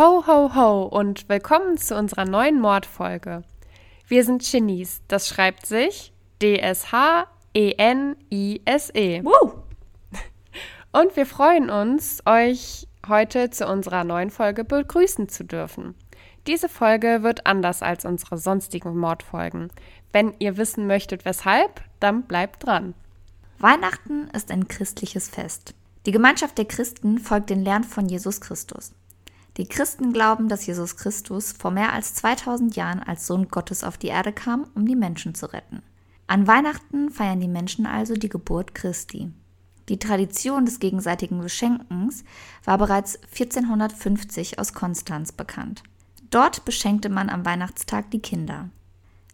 [0.00, 3.42] Ho, ho, ho und willkommen zu unserer neuen Mordfolge.
[4.08, 5.02] Wir sind Genies.
[5.08, 7.28] Das schreibt sich D-S-H-E-N-I-S-E.
[9.20, 9.24] -E.
[9.26, 9.52] Woo!
[10.98, 15.94] Und wir freuen uns, euch heute zu unserer neuen Folge begrüßen zu dürfen.
[16.46, 19.68] Diese Folge wird anders als unsere sonstigen Mordfolgen.
[20.14, 22.94] Wenn ihr wissen möchtet, weshalb, dann bleibt dran.
[23.58, 25.74] Weihnachten ist ein christliches Fest.
[26.06, 28.94] Die Gemeinschaft der Christen folgt den Lehren von Jesus Christus.
[29.56, 33.98] Die Christen glauben, dass Jesus Christus vor mehr als 2000 Jahren als Sohn Gottes auf
[33.98, 35.82] die Erde kam, um die Menschen zu retten.
[36.26, 39.32] An Weihnachten feiern die Menschen also die Geburt Christi.
[39.88, 42.22] Die Tradition des gegenseitigen Beschenkens
[42.64, 45.82] war bereits 1450 aus Konstanz bekannt.
[46.30, 48.68] Dort beschenkte man am Weihnachtstag die Kinder.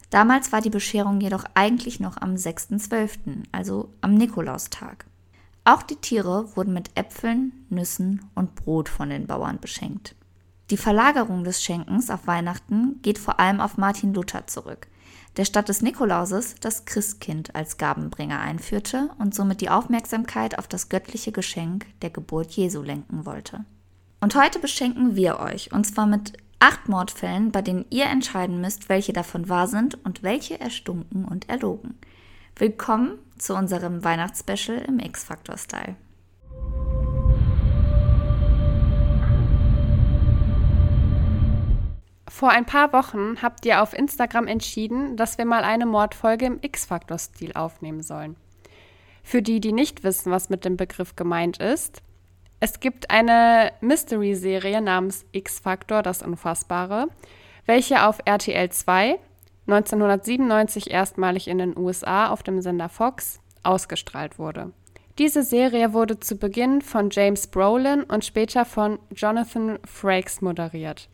[0.08, 5.04] Damals war die Bescherung jedoch eigentlich noch am 6.12., also am Nikolaustag.
[5.66, 10.14] Auch die Tiere wurden mit Äpfeln, Nüssen und Brot von den Bauern beschenkt.
[10.70, 14.86] Die Verlagerung des Schenkens auf Weihnachten geht vor allem auf Martin Luther zurück,
[15.36, 20.88] der statt des Nikolauses das Christkind als Gabenbringer einführte und somit die Aufmerksamkeit auf das
[20.88, 23.64] göttliche Geschenk der Geburt Jesu lenken wollte.
[24.20, 28.88] Und heute beschenken wir euch, und zwar mit acht Mordfällen, bei denen ihr entscheiden müsst,
[28.88, 31.98] welche davon wahr sind und welche erstunken und erlogen.
[32.54, 35.96] Willkommen zu unserem Weihnachtsspecial im X-Factor-Style.
[42.28, 46.58] Vor ein paar Wochen habt ihr auf Instagram entschieden, dass wir mal eine Mordfolge im
[46.60, 48.36] X-Factor-Stil aufnehmen sollen.
[49.22, 52.02] Für die, die nicht wissen, was mit dem Begriff gemeint ist,
[52.60, 57.08] es gibt eine Mystery-Serie namens X-Factor, das Unfassbare,
[57.66, 59.18] welche auf RTL 2
[59.66, 64.72] 1997 erstmalig in den USA auf dem Sender Fox ausgestrahlt wurde.
[65.18, 71.08] Diese Serie wurde zu Beginn von James Brolin und später von Jonathan Frakes moderiert.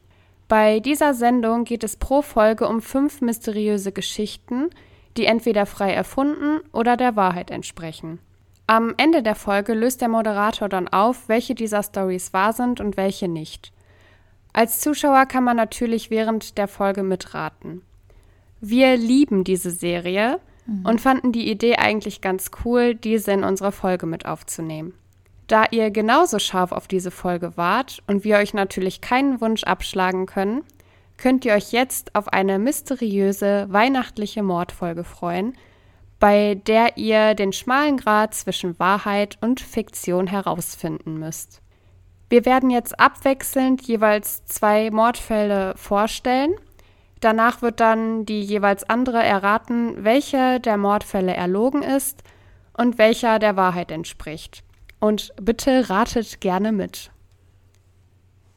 [0.48, 4.70] Bei dieser Sendung geht es pro Folge um fünf mysteriöse Geschichten,
[5.16, 8.18] die entweder frei erfunden oder der Wahrheit entsprechen.
[8.66, 12.96] Am Ende der Folge löst der Moderator dann auf, welche dieser Stories wahr sind und
[12.96, 13.72] welche nicht.
[14.52, 17.82] Als Zuschauer kann man natürlich während der Folge mitraten.
[18.64, 20.86] Wir lieben diese Serie mhm.
[20.86, 24.94] und fanden die Idee eigentlich ganz cool, diese in unsere Folge mit aufzunehmen.
[25.48, 30.26] Da ihr genauso scharf auf diese Folge wart und wir euch natürlich keinen Wunsch abschlagen
[30.26, 30.62] können,
[31.16, 35.54] könnt ihr euch jetzt auf eine mysteriöse weihnachtliche Mordfolge freuen,
[36.20, 41.62] bei der ihr den schmalen Grad zwischen Wahrheit und Fiktion herausfinden müsst.
[42.30, 46.54] Wir werden jetzt abwechselnd jeweils zwei Mordfälle vorstellen
[47.22, 52.24] Danach wird dann die jeweils andere erraten, welche der Mordfälle erlogen ist
[52.76, 54.64] und welcher der Wahrheit entspricht.
[54.98, 57.12] Und bitte ratet gerne mit.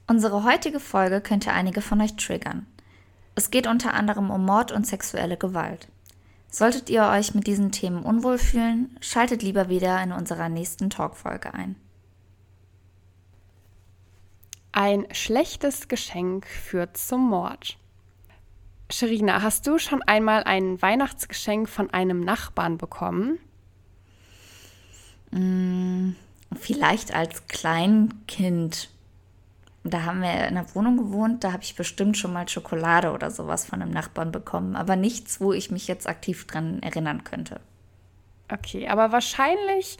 [0.07, 2.65] Unsere heutige Folge könnte einige von euch triggern.
[3.35, 5.87] Es geht unter anderem um Mord und sexuelle Gewalt.
[6.49, 11.53] Solltet ihr euch mit diesen Themen unwohl fühlen, schaltet lieber wieder in unserer nächsten Talkfolge
[11.53, 11.75] ein.
[14.71, 17.77] Ein schlechtes Geschenk führt zum Mord.
[18.89, 23.39] Sherina, hast du schon einmal ein Weihnachtsgeschenk von einem Nachbarn bekommen?
[25.31, 26.11] Mm,
[26.55, 28.89] vielleicht als Kleinkind.
[29.83, 33.29] Da haben wir in einer Wohnung gewohnt, da habe ich bestimmt schon mal Schokolade oder
[33.29, 37.59] sowas von einem Nachbarn bekommen, aber nichts, wo ich mich jetzt aktiv dran erinnern könnte.
[38.51, 39.97] Okay, aber wahrscheinlich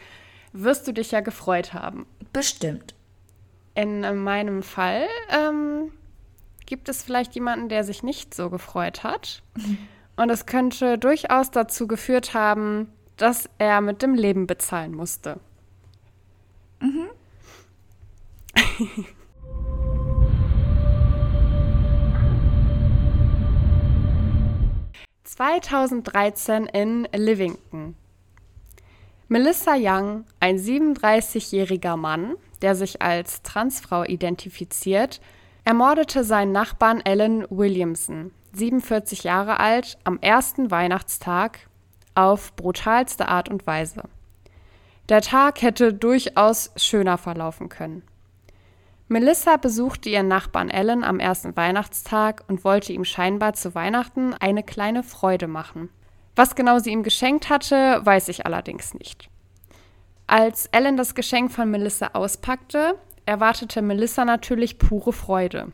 [0.53, 2.05] wirst du dich ja gefreut haben.
[2.33, 2.95] Bestimmt.
[3.75, 5.91] In meinem Fall ähm,
[6.65, 9.43] gibt es vielleicht jemanden, der sich nicht so gefreut hat.
[10.15, 15.39] Und es könnte durchaus dazu geführt haben, dass er mit dem Leben bezahlen musste.
[16.79, 17.07] Mhm.
[25.35, 27.95] 2013 in Livington.
[29.27, 35.19] Melissa Young, ein 37-jähriger Mann, der sich als Transfrau identifiziert,
[35.65, 41.67] ermordete seinen Nachbarn Alan Williamson, 47 Jahre alt, am ersten Weihnachtstag
[42.13, 44.03] auf brutalste Art und Weise.
[45.09, 48.03] Der Tag hätte durchaus schöner verlaufen können.
[49.07, 54.63] Melissa besuchte ihren Nachbarn Alan am ersten Weihnachtstag und wollte ihm scheinbar zu Weihnachten eine
[54.63, 55.89] kleine Freude machen.
[56.35, 59.29] Was genau sie ihm geschenkt hatte, weiß ich allerdings nicht.
[60.27, 65.71] Als Alan das Geschenk von Melissa auspackte, erwartete Melissa natürlich pure Freude.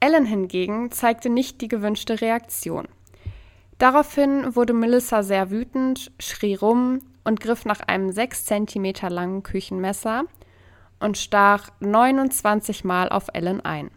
[0.00, 2.86] Ellen hingegen zeigte nicht die gewünschte Reaktion.
[3.78, 10.24] Daraufhin wurde Melissa sehr wütend, schrie rum und griff nach einem 6 cm langen Küchenmesser
[11.00, 13.90] und stach 29 Mal auf Ellen ein.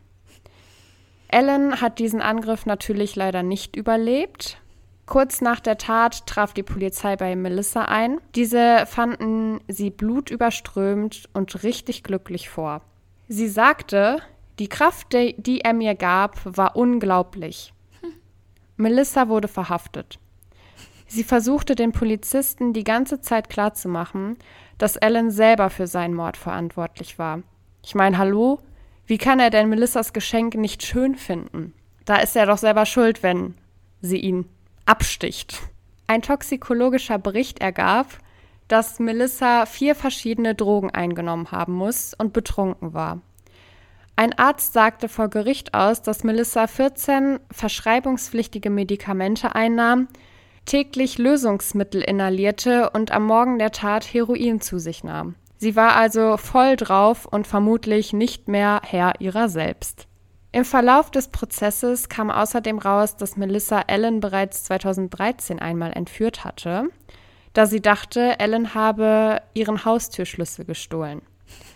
[1.28, 4.58] Ellen hat diesen Angriff natürlich leider nicht überlebt.
[5.06, 8.20] Kurz nach der Tat traf die Polizei bei Melissa ein.
[8.36, 12.82] Diese fanden sie blutüberströmt und richtig glücklich vor.
[13.28, 14.20] Sie sagte,
[14.60, 17.74] die Kraft, die er mir gab, war unglaublich.
[18.78, 20.20] Melissa wurde verhaftet.
[21.08, 24.38] Sie versuchte den Polizisten die ganze Zeit klarzumachen,
[24.78, 27.44] dass Alan selber für seinen Mord verantwortlich war.
[27.84, 28.60] Ich meine, hallo?
[29.06, 31.74] Wie kann er denn Melissas Geschenk nicht schön finden?
[32.06, 33.56] Da ist er doch selber schuld, wenn
[34.02, 34.46] sie ihn
[34.86, 35.60] absticht.
[36.08, 38.08] Ein toxikologischer Bericht ergab,
[38.68, 43.22] dass Melissa vier verschiedene Drogen eingenommen haben muss und betrunken war.
[44.16, 50.08] Ein Arzt sagte vor Gericht aus, dass Melissa 14 verschreibungspflichtige Medikamente einnahm,
[50.66, 55.36] täglich Lösungsmittel inhalierte und am Morgen der Tat Heroin zu sich nahm.
[55.58, 60.08] Sie war also voll drauf und vermutlich nicht mehr Herr ihrer selbst.
[60.54, 66.90] Im Verlauf des Prozesses kam außerdem raus, dass Melissa Ellen bereits 2013 einmal entführt hatte,
[67.54, 71.22] da sie dachte, Ellen habe ihren Haustürschlüssel gestohlen.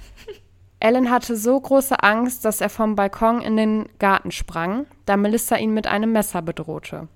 [0.82, 5.56] Ellen hatte so große Angst, dass er vom Balkon in den Garten sprang, da Melissa
[5.56, 7.08] ihn mit einem Messer bedrohte.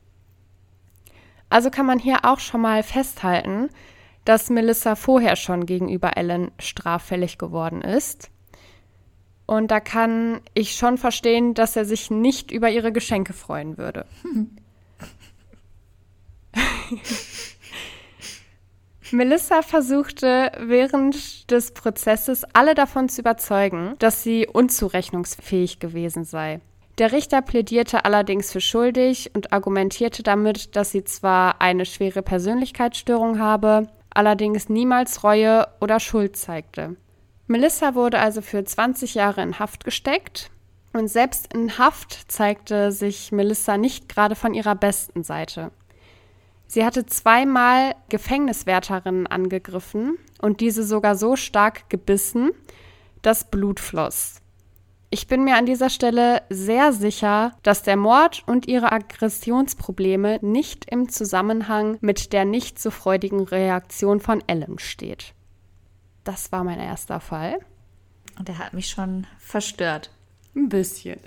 [1.49, 3.69] Also kann man hier auch schon mal festhalten,
[4.23, 8.29] dass Melissa vorher schon gegenüber Ellen straffällig geworden ist.
[9.49, 14.05] Und da kann ich schon verstehen, dass er sich nicht über ihre Geschenke freuen würde.
[19.11, 26.61] Melissa versuchte während des Prozesses alle davon zu überzeugen, dass sie unzurechnungsfähig gewesen sei.
[26.99, 33.39] Der Richter plädierte allerdings für schuldig und argumentierte damit, dass sie zwar eine schwere Persönlichkeitsstörung
[33.39, 36.97] habe, allerdings niemals Reue oder Schuld zeigte.
[37.51, 40.51] Melissa wurde also für 20 Jahre in Haft gesteckt
[40.93, 45.71] und selbst in Haft zeigte sich Melissa nicht gerade von ihrer besten Seite.
[46.67, 52.51] Sie hatte zweimal Gefängniswärterinnen angegriffen und diese sogar so stark gebissen,
[53.23, 54.41] dass Blut floss.
[55.09, 60.85] Ich bin mir an dieser Stelle sehr sicher, dass der Mord und ihre Aggressionsprobleme nicht
[60.85, 65.33] im Zusammenhang mit der nicht so freudigen Reaktion von Ellen steht.
[66.23, 67.59] Das war mein erster Fall.
[68.37, 70.11] Und er hat mich schon verstört.
[70.55, 71.19] Ein bisschen.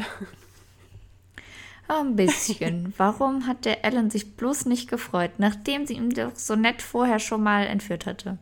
[1.89, 2.95] Ein bisschen.
[2.99, 7.19] Warum hat der Ellen sich bloß nicht gefreut, nachdem sie ihn doch so nett vorher
[7.19, 8.39] schon mal entführt hatte?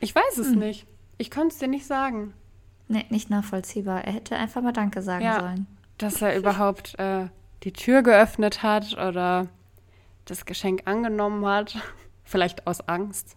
[0.00, 0.58] Ich weiß es hm.
[0.58, 0.86] nicht.
[1.18, 2.34] Ich konnte es dir nicht sagen.
[2.88, 4.04] Nee, nicht nachvollziehbar.
[4.04, 5.66] Er hätte einfach mal Danke sagen ja, sollen.
[5.98, 7.28] Dass er überhaupt äh,
[7.62, 9.48] die Tür geöffnet hat oder
[10.24, 11.78] das Geschenk angenommen hat.
[12.24, 13.36] Vielleicht aus Angst.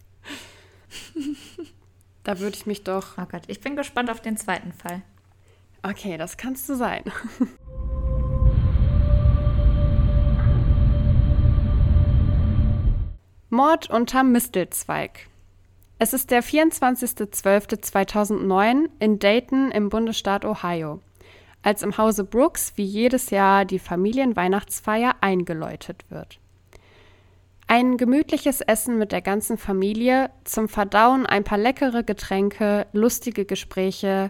[2.25, 3.17] da würde ich mich doch.
[3.17, 5.01] Oh Gott, ich bin gespannt auf den zweiten Fall.
[5.83, 7.03] Okay, das kannst du sein.
[13.49, 15.27] Mord unterm Mistelzweig.
[15.97, 20.99] Es ist der 24.12.2009 in Dayton im Bundesstaat Ohio,
[21.61, 26.41] als im Hause Brooks wie jedes Jahr die Familienweihnachtsfeier eingeläutet wird.
[27.67, 34.29] Ein gemütliches Essen mit der ganzen Familie, zum Verdauen ein paar leckere Getränke, lustige Gespräche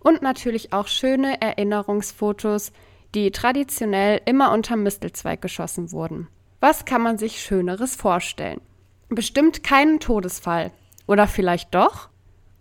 [0.00, 2.72] und natürlich auch schöne Erinnerungsfotos,
[3.14, 6.26] die traditionell immer unterm Mistelzweig geschossen wurden.
[6.58, 8.60] Was kann man sich Schöneres vorstellen?
[9.08, 10.72] Bestimmt keinen Todesfall,
[11.06, 12.08] oder vielleicht doch?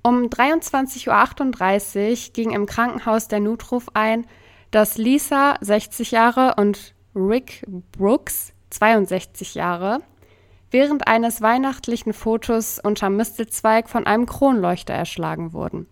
[0.04, 4.28] Um 23.38 Uhr ging im Krankenhaus der Notruf ein,
[4.70, 10.00] dass Lisa, 60 Jahre, und Rick Brooks, 62 Jahre,
[10.72, 15.88] während eines weihnachtlichen Fotos unterm Mistelzweig von einem Kronleuchter erschlagen wurden.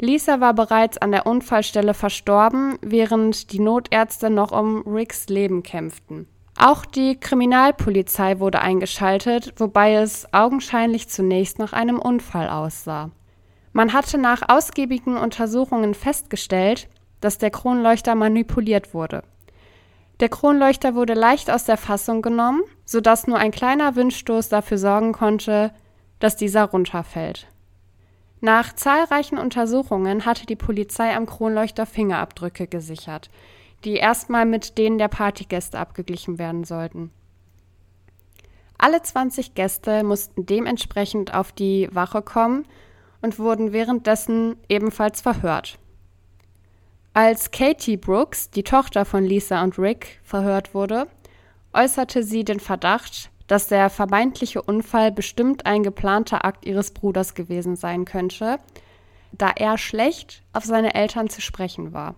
[0.00, 6.26] Lisa war bereits an der Unfallstelle verstorben, während die Notärzte noch um Ricks Leben kämpften.
[6.58, 13.10] Auch die Kriminalpolizei wurde eingeschaltet, wobei es augenscheinlich zunächst nach einem Unfall aussah.
[13.72, 16.88] Man hatte nach ausgiebigen Untersuchungen festgestellt,
[17.20, 19.22] dass der Kronleuchter manipuliert wurde.
[20.20, 25.12] Der Kronleuchter wurde leicht aus der Fassung genommen, sodass nur ein kleiner Windstoß dafür sorgen
[25.12, 25.72] konnte,
[26.20, 27.46] dass dieser runterfällt.
[28.40, 33.28] Nach zahlreichen Untersuchungen hatte die Polizei am Kronleuchter Fingerabdrücke gesichert,
[33.84, 37.10] die erstmal mit denen der Partygäste abgeglichen werden sollten.
[38.78, 42.66] Alle 20 Gäste mussten dementsprechend auf die Wache kommen
[43.22, 45.78] und wurden währenddessen ebenfalls verhört.
[47.16, 51.06] Als Katie Brooks, die Tochter von Lisa und Rick, verhört wurde,
[51.72, 57.74] äußerte sie den Verdacht, dass der vermeintliche Unfall bestimmt ein geplanter Akt ihres Bruders gewesen
[57.74, 58.58] sein könnte,
[59.32, 62.16] da er schlecht auf seine Eltern zu sprechen war.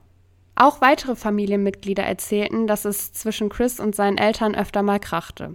[0.57, 5.55] Auch weitere Familienmitglieder erzählten, dass es zwischen Chris und seinen Eltern öfter mal krachte.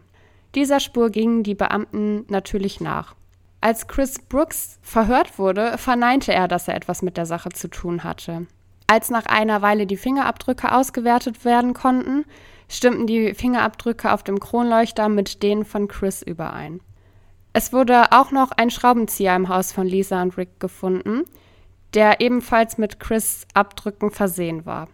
[0.55, 3.13] Dieser Spur gingen die Beamten natürlich nach.
[3.59, 8.05] Als Chris Brooks verhört wurde, verneinte er, dass er etwas mit der Sache zu tun
[8.05, 8.47] hatte.
[8.93, 12.25] Als nach einer Weile die Fingerabdrücke ausgewertet werden konnten,
[12.69, 16.79] stimmten die Fingerabdrücke auf dem Kronleuchter mit denen von Chris überein.
[17.53, 21.23] Es wurde auch noch ein Schraubenzieher im Haus von Lisa und Rick gefunden,
[21.95, 24.89] der ebenfalls mit Chris Abdrücken versehen war.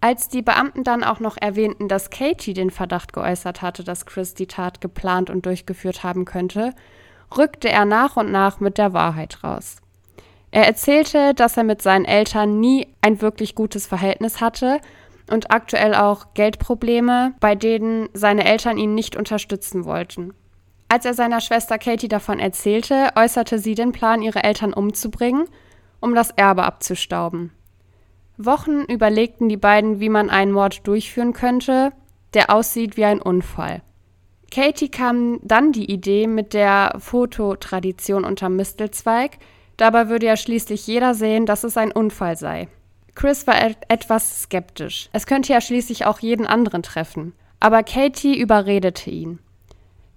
[0.00, 4.34] Als die Beamten dann auch noch erwähnten, dass Katie den Verdacht geäußert hatte, dass Chris
[4.34, 6.72] die Tat geplant und durchgeführt haben könnte,
[7.36, 9.78] rückte er nach und nach mit der Wahrheit raus.
[10.50, 14.80] Er erzählte, dass er mit seinen Eltern nie ein wirklich gutes Verhältnis hatte
[15.30, 20.34] und aktuell auch Geldprobleme, bei denen seine Eltern ihn nicht unterstützen wollten.
[20.88, 25.44] Als er seiner Schwester Katie davon erzählte, äußerte sie den Plan, ihre Eltern umzubringen,
[26.00, 27.52] um das Erbe abzustauben.
[28.36, 31.92] Wochen überlegten die beiden, wie man einen Mord durchführen könnte,
[32.34, 33.82] der aussieht wie ein Unfall.
[34.50, 39.38] Katie kam dann die Idee mit der Fototradition unterm Mistelzweig,
[39.80, 42.68] dabei würde ja schließlich jeder sehen, dass es ein Unfall sei.
[43.14, 45.08] Chris war et etwas skeptisch.
[45.12, 47.32] Es könnte ja schließlich auch jeden anderen treffen.
[47.58, 49.38] Aber Katie überredete ihn.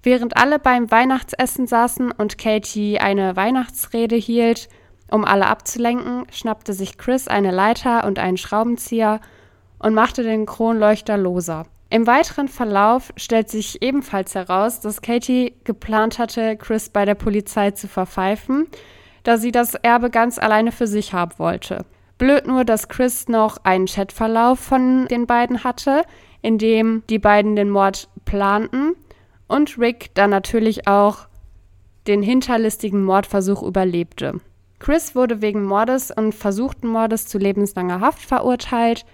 [0.03, 4.70] Während alle beim Weihnachtsessen saßen und Katie eine Weihnachtsrede hielt,
[5.10, 9.22] um alle abzulenken, schnappte sich Chris eine Leiter und einen Schraubenzieher
[9.79, 11.65] und machte den Kronleuchter loser.
[11.89, 17.72] Im weiteren Verlauf stellt sich ebenfalls heraus, dass Katie geplant hatte, Chris bei der Polizei
[17.72, 18.67] zu verpfeifen,
[19.24, 21.86] da sie das Erbe ganz alleine für sich haben wollte.
[22.18, 26.03] Blöd nur, dass Chris noch einen Chatverlauf von den beiden hatte,
[26.42, 28.96] in dem die beiden den Mord planten
[29.48, 31.27] und Rick dann natürlich auch
[32.08, 34.39] den hinterlistigen Mordversuch überlebte.
[34.80, 39.06] Chris wurde wegen Mordes und versuchten Mordes zu lebenslanger Haft verurteilt.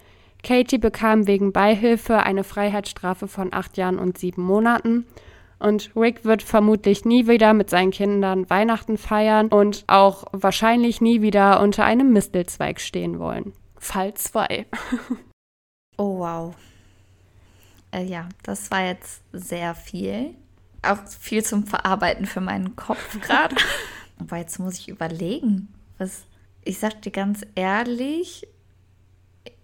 [0.42, 5.06] Katie bekam wegen Beihilfe eine Freiheitsstrafe von acht Jahren und sieben Monaten.
[5.60, 11.22] Und Rick wird vermutlich nie wieder mit seinen Kindern Weihnachten feiern und auch wahrscheinlich nie
[11.22, 13.54] wieder unter einem Mistelzweig stehen wollen.
[13.78, 14.66] Fall 2.
[15.98, 16.56] oh wow.
[17.92, 20.36] Äh, ja, das war jetzt sehr viel.
[20.82, 23.56] Auch viel zum Verarbeiten für meinen Kopf gerade.
[24.20, 26.24] Aber jetzt muss ich überlegen, was.
[26.66, 28.46] Ich sag dir ganz ehrlich,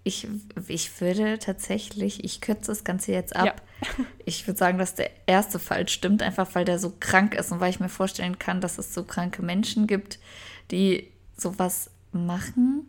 [0.07, 0.27] ich,
[0.67, 3.63] ich würde tatsächlich, ich kürze das Ganze jetzt ab.
[3.81, 4.05] Ja.
[4.23, 7.59] Ich würde sagen, dass der erste Fall stimmt, einfach weil der so krank ist und
[7.59, 10.19] weil ich mir vorstellen kann, dass es so kranke Menschen gibt,
[10.71, 12.85] die sowas machen.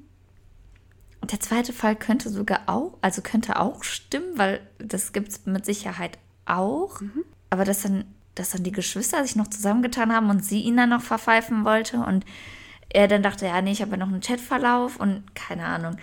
[1.23, 5.47] Und der zweite Fall könnte sogar auch, also könnte auch stimmen, weil das gibt es
[5.47, 7.01] mit Sicherheit auch.
[7.01, 7.25] Mhm.
[7.49, 8.05] Aber dass dann,
[8.35, 11.97] dass dann die Geschwister sich noch zusammengetan haben und sie ihn dann noch verpfeifen wollte
[11.97, 12.27] und
[12.91, 15.97] er dann dachte, ja, nee, ich habe ja noch einen Chatverlauf und keine Ahnung.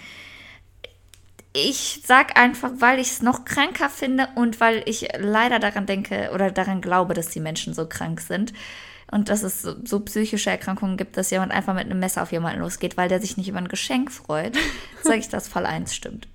[1.53, 6.31] Ich sag einfach, weil ich es noch kränker finde und weil ich leider daran denke
[6.33, 8.53] oder daran glaube, dass die Menschen so krank sind,
[9.13, 12.31] und dass es so, so, psychische Erkrankungen gibt, dass jemand einfach mit einem Messer auf
[12.31, 14.57] jemanden losgeht, weil der sich nicht über ein Geschenk freut,
[15.03, 16.27] sage ich, dass Fall 1 stimmt.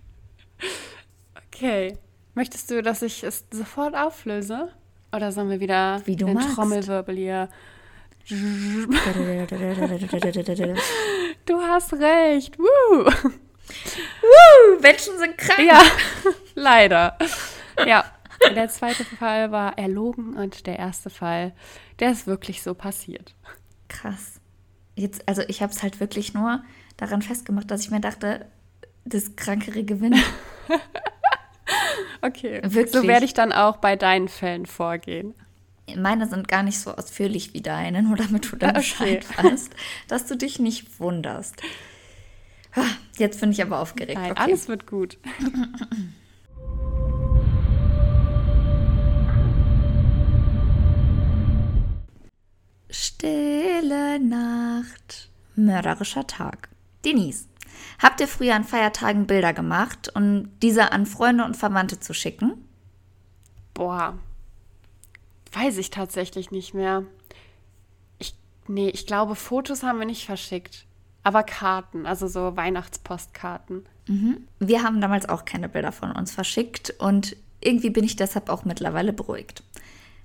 [1.48, 1.98] Okay.
[2.34, 4.68] Möchtest du, dass ich es sofort auflöse?
[5.12, 6.54] Oder sollen wir wieder Wie du den magst.
[6.54, 7.48] Trommelwirbel hier?
[11.46, 12.58] du hast recht.
[12.58, 13.10] Woo!
[14.22, 14.80] Woo!
[14.80, 15.60] Menschen sind krank.
[15.60, 15.82] Ja,
[16.54, 17.18] leider.
[17.86, 18.04] Ja,
[18.54, 21.52] der zweite Fall war erlogen und der erste Fall,
[21.98, 23.34] der ist wirklich so passiert.
[23.88, 24.40] Krass.
[24.94, 26.62] Jetzt, also ich habe es halt wirklich nur
[26.96, 28.46] daran festgemacht, dass ich mir dachte,
[29.04, 30.16] das Krankere gewinnt.
[32.22, 32.60] okay.
[32.64, 32.92] Wirklich.
[32.92, 35.34] So werde ich dann auch bei deinen Fällen vorgehen.
[35.96, 39.50] Meine sind gar nicht so ausführlich wie deine, nur damit du dann Bescheid okay.
[39.52, 39.72] weißt,
[40.08, 41.62] dass du dich nicht wunderst.
[43.18, 44.18] Jetzt bin ich aber aufgeregt.
[44.18, 44.40] Nein, okay.
[44.40, 45.18] alles wird gut.
[52.90, 56.68] Stille Nacht, mörderischer Tag.
[57.04, 57.46] Denise,
[58.00, 62.64] habt ihr früher an Feiertagen Bilder gemacht und diese an Freunde und Verwandte zu schicken?
[63.74, 64.18] Boah,
[65.52, 67.04] weiß ich tatsächlich nicht mehr.
[68.18, 68.34] Ich,
[68.66, 70.87] nee, ich glaube, Fotos haben wir nicht verschickt.
[71.28, 73.84] Aber Karten, also so Weihnachtspostkarten.
[74.06, 74.48] Mhm.
[74.60, 78.64] Wir haben damals auch keine Bilder von uns verschickt und irgendwie bin ich deshalb auch
[78.64, 79.62] mittlerweile beruhigt.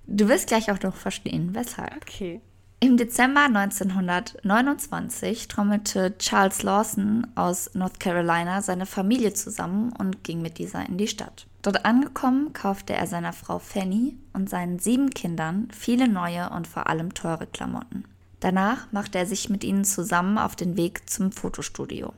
[0.07, 1.97] Du wirst gleich auch noch verstehen, weshalb.
[1.97, 2.39] Okay.
[2.79, 10.57] Im Dezember 1929 trommelte Charles Lawson aus North Carolina seine Familie zusammen und ging mit
[10.57, 11.47] dieser in die Stadt.
[11.63, 16.87] Dort angekommen kaufte er seiner Frau Fanny und seinen sieben Kindern viele neue und vor
[16.87, 18.05] allem teure Klamotten.
[18.43, 22.11] Danach machte er sich mit ihnen zusammen auf den Weg zum Fotostudio.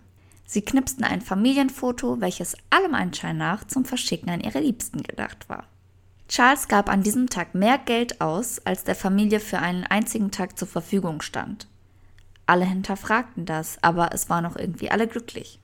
[0.48, 5.68] Sie knipsten ein Familienfoto, welches allem Anschein nach zum Verschicken an ihre Liebsten gedacht war.
[6.28, 10.58] Charles gab an diesem Tag mehr Geld aus, als der Familie für einen einzigen Tag
[10.58, 11.68] zur Verfügung stand.
[12.48, 15.60] Alle hinterfragten das, aber es waren noch irgendwie alle glücklich.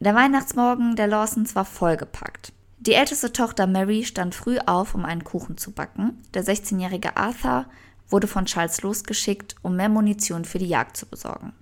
[0.00, 2.52] Der Weihnachtsmorgen der Lawsons war vollgepackt.
[2.80, 6.20] Die älteste Tochter Mary stand früh auf, um einen Kuchen zu backen.
[6.34, 7.66] Der 16-jährige Arthur
[8.08, 11.52] wurde von Charles losgeschickt, um mehr Munition für die Jagd zu besorgen.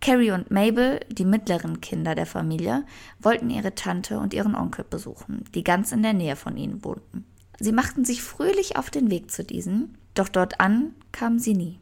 [0.00, 2.84] Carrie und Mabel, die mittleren Kinder der Familie,
[3.18, 7.24] wollten ihre Tante und ihren Onkel besuchen, die ganz in der Nähe von ihnen wohnten.
[7.58, 11.80] Sie machten sich fröhlich auf den Weg zu diesen, doch dort an kamen sie nie.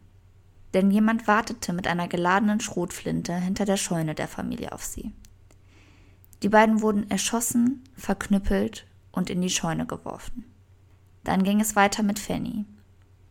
[0.72, 5.12] Denn jemand wartete mit einer geladenen Schrotflinte hinter der Scheune der Familie auf sie.
[6.42, 10.44] Die beiden wurden erschossen, verknüppelt und in die Scheune geworfen.
[11.24, 12.64] Dann ging es weiter mit Fanny.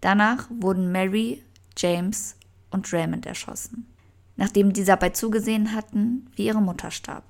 [0.05, 1.43] Danach wurden Mary,
[1.75, 2.35] James
[2.69, 3.91] und Raymond erschossen,
[4.35, 7.23] nachdem diese dabei zugesehen hatten, wie ihre Mutter starb.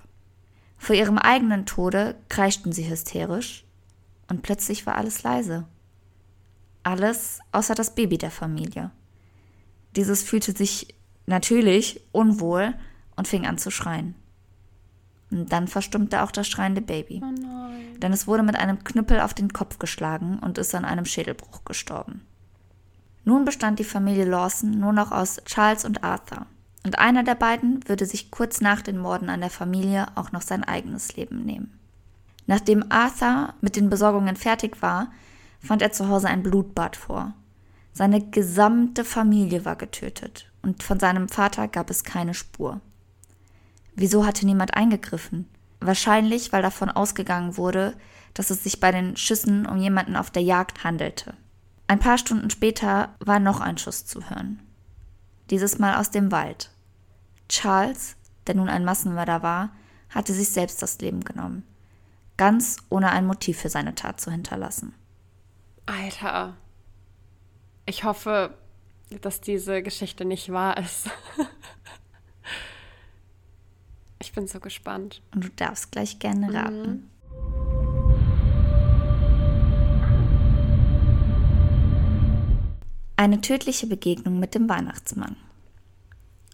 [0.78, 3.64] Vor ihrem eigenen Tode kreischten sie hysterisch
[4.28, 5.66] und plötzlich war alles leise.
[6.84, 8.92] Alles außer das Baby der Familie.
[9.96, 10.94] Dieses fühlte sich
[11.28, 12.74] natürlich unwohl
[13.16, 14.16] und fing an zu schreien.
[15.32, 17.22] Und dann verstummte auch das schreiende Baby.
[17.24, 21.06] Oh Denn es wurde mit einem Knüppel auf den Kopf geschlagen und ist an einem
[21.06, 22.28] Schädelbruch gestorben.
[23.26, 26.46] Nun bestand die Familie Lawson nur noch aus Charles und Arthur.
[26.86, 30.44] Und einer der beiden würde sich kurz nach den Morden an der Familie auch noch
[30.44, 31.80] sein eigenes Leben nehmen.
[32.46, 35.12] Nachdem Arthur mit den Besorgungen fertig war,
[35.60, 37.34] fand er zu Hause ein Blutbad vor.
[37.92, 42.82] Seine gesamte Familie war getötet und von seinem Vater gab es keine Spur.
[43.96, 45.48] Wieso hatte niemand eingegriffen?
[45.80, 47.96] Wahrscheinlich, weil davon ausgegangen wurde,
[48.36, 51.34] dass es sich bei den Schüssen um jemanden auf der Jagd handelte.
[51.88, 54.60] Ein paar Stunden später war noch ein Schuss zu hören.
[55.50, 56.72] Dieses Mal aus dem Wald.
[57.48, 58.16] Charles,
[58.48, 59.70] der nun ein Massenmörder war,
[60.10, 61.64] hatte sich selbst das Leben genommen.
[62.38, 64.94] Ganz ohne ein Motiv für seine Tat zu hinterlassen.
[65.86, 66.58] Alter.
[67.86, 68.58] Ich hoffe,
[69.22, 71.10] dass diese Geschichte nicht wahr ist.
[74.26, 75.22] Ich bin so gespannt.
[75.36, 76.56] Und du darfst gleich gerne mhm.
[76.56, 76.90] raten.
[76.90, 77.10] Mhm.
[83.18, 85.38] Eine tödliche Begegnung mit dem Weihnachtsmann.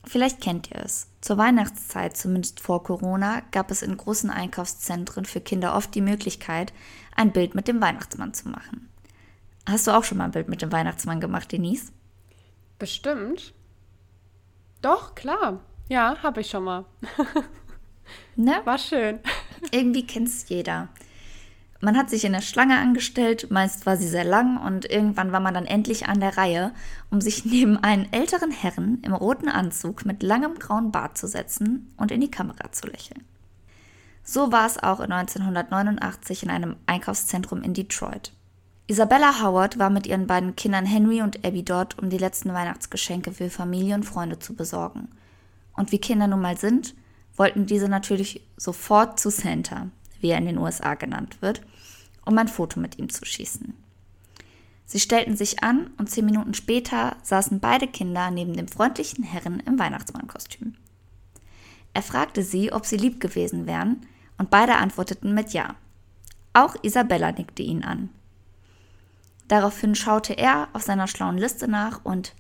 [0.06, 1.08] Vielleicht kennt ihr es.
[1.22, 6.74] Zur Weihnachtszeit, zumindest vor Corona, gab es in großen Einkaufszentren für Kinder oft die Möglichkeit,
[7.16, 8.90] ein Bild mit dem Weihnachtsmann zu machen.
[9.68, 11.92] Hast du auch schon mal ein Bild mit dem Weihnachtsmann gemacht, Denise?
[12.80, 13.54] Bestimmt.
[14.82, 15.62] Doch, klar.
[15.88, 16.86] Ja, habe ich schon mal.
[18.36, 18.62] Ne?
[18.66, 19.20] War schön.
[19.72, 20.90] Irgendwie kennt es jeder.
[21.84, 25.40] Man hat sich in der Schlange angestellt, meist war sie sehr lang und irgendwann war
[25.40, 26.74] man dann endlich an der Reihe,
[27.10, 31.92] um sich neben einen älteren Herrn im roten Anzug mit langem grauen Bart zu setzen
[31.98, 33.24] und in die Kamera zu lächeln.
[34.24, 38.32] So war es auch in 1989 in einem Einkaufszentrum in Detroit.
[38.86, 43.32] Isabella Howard war mit ihren beiden Kindern Henry und Abby dort, um die letzten Weihnachtsgeschenke
[43.32, 45.08] für Familie und Freunde zu besorgen.
[45.76, 46.94] Und wie Kinder nun mal sind,
[47.36, 49.88] wollten diese natürlich sofort zu Santa,
[50.22, 51.62] wie er in den USA genannt wird,
[52.26, 53.74] um ein Foto mit ihm zu schießen.
[54.86, 59.62] Sie stellten sich an und zehn Minuten später saßen beide Kinder neben dem freundlichen Herrn
[59.62, 60.76] im Weihnachtsmannkostüm.
[61.94, 64.06] Er fragte sie, ob sie lieb gewesen wären,
[64.38, 65.76] und beide antworteten mit Ja.
[66.54, 68.10] Auch Isabella nickte ihn an.
[69.48, 72.34] Daraufhin schaute er auf seiner schlauen Liste nach und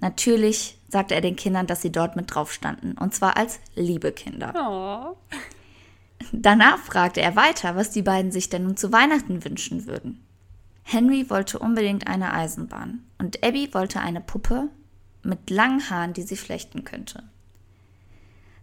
[0.00, 4.10] natürlich sagte er den Kindern, dass sie dort mit drauf standen, und zwar als liebe
[4.12, 4.54] Kinder.
[4.56, 5.36] Oh.
[6.32, 10.24] Danach fragte er weiter, was die beiden sich denn nun zu Weihnachten wünschen würden.
[10.82, 14.68] Henry wollte unbedingt eine Eisenbahn und Abby wollte eine Puppe
[15.22, 17.22] mit langen Haaren, die sie flechten könnte.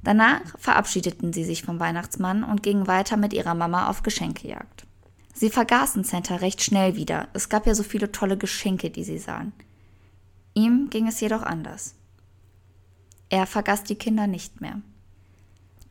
[0.04, 4.86] Danach verabschiedeten sie sich vom Weihnachtsmann und gingen weiter mit ihrer Mama auf Geschenkejagd.
[5.34, 7.28] Sie vergaßen Santa recht schnell wieder.
[7.34, 9.52] Es gab ja so viele tolle Geschenke, die sie sahen.
[10.54, 11.96] Ihm ging es jedoch anders.
[13.30, 14.82] Er vergaß die Kinder nicht mehr.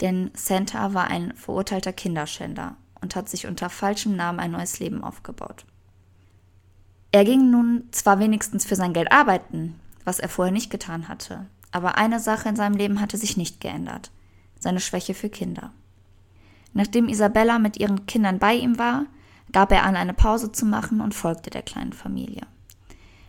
[0.00, 5.04] Denn Santa war ein verurteilter Kinderschänder und hat sich unter falschem Namen ein neues Leben
[5.04, 5.64] aufgebaut.
[7.12, 11.46] Er ging nun zwar wenigstens für sein Geld arbeiten, was er vorher nicht getan hatte,
[11.70, 14.10] aber eine Sache in seinem Leben hatte sich nicht geändert,
[14.58, 15.72] seine Schwäche für Kinder.
[16.72, 19.06] Nachdem Isabella mit ihren Kindern bei ihm war,
[19.52, 22.42] gab er an, eine Pause zu machen und folgte der kleinen Familie.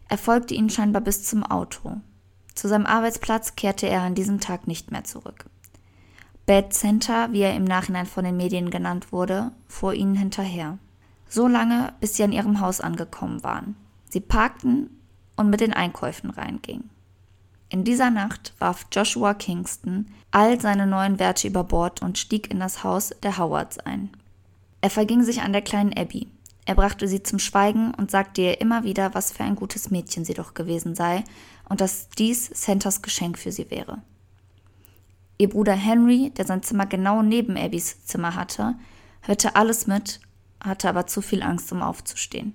[0.10, 2.02] Er folgte ihnen scheinbar bis zum Auto,
[2.56, 5.46] zu seinem Arbeitsplatz kehrte er an diesem Tag nicht mehr zurück.
[6.46, 10.78] Bad Center, wie er im Nachhinein von den Medien genannt wurde, fuhr ihnen hinterher.
[11.28, 13.76] So lange, bis sie an ihrem Haus angekommen waren.
[14.10, 14.90] Sie parkten
[15.36, 16.90] und mit den Einkäufen reingingen.
[17.70, 22.60] In dieser Nacht warf Joshua Kingston all seine neuen Werte über Bord und stieg in
[22.60, 24.12] das Haus der Howards ein.
[24.82, 26.28] Er verging sich an der kleinen Abby.
[26.66, 30.26] Er brachte sie zum Schweigen und sagte ihr immer wieder, was für ein gutes Mädchen
[30.26, 31.24] sie doch gewesen sei
[31.70, 34.02] und dass dies Santas Geschenk für sie wäre.
[35.38, 38.76] Ihr Bruder Henry, der sein Zimmer genau neben Abbys Zimmer hatte,
[39.22, 40.22] hörte alles mit,
[40.64, 42.54] hatte aber zu viel Angst, um aufzustehen.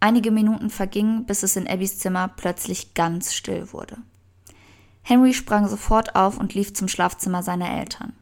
[0.00, 3.98] Einige Minuten vergingen, bis es in Abbys Zimmer plötzlich ganz still wurde.
[5.02, 8.12] Henry sprang sofort auf und lief zum Schlafzimmer seiner Eltern.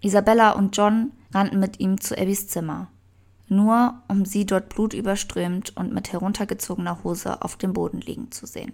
[0.00, 2.88] Isabella und John rannten mit ihm zu Abbys Zimmer,
[3.48, 8.72] nur um sie dort blutüberströmt und mit heruntergezogener Hose auf dem Boden liegen zu sehen.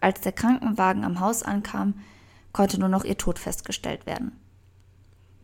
[0.00, 1.94] Als der Krankenwagen am Haus ankam,
[2.56, 4.32] konnte nur noch ihr Tod festgestellt werden.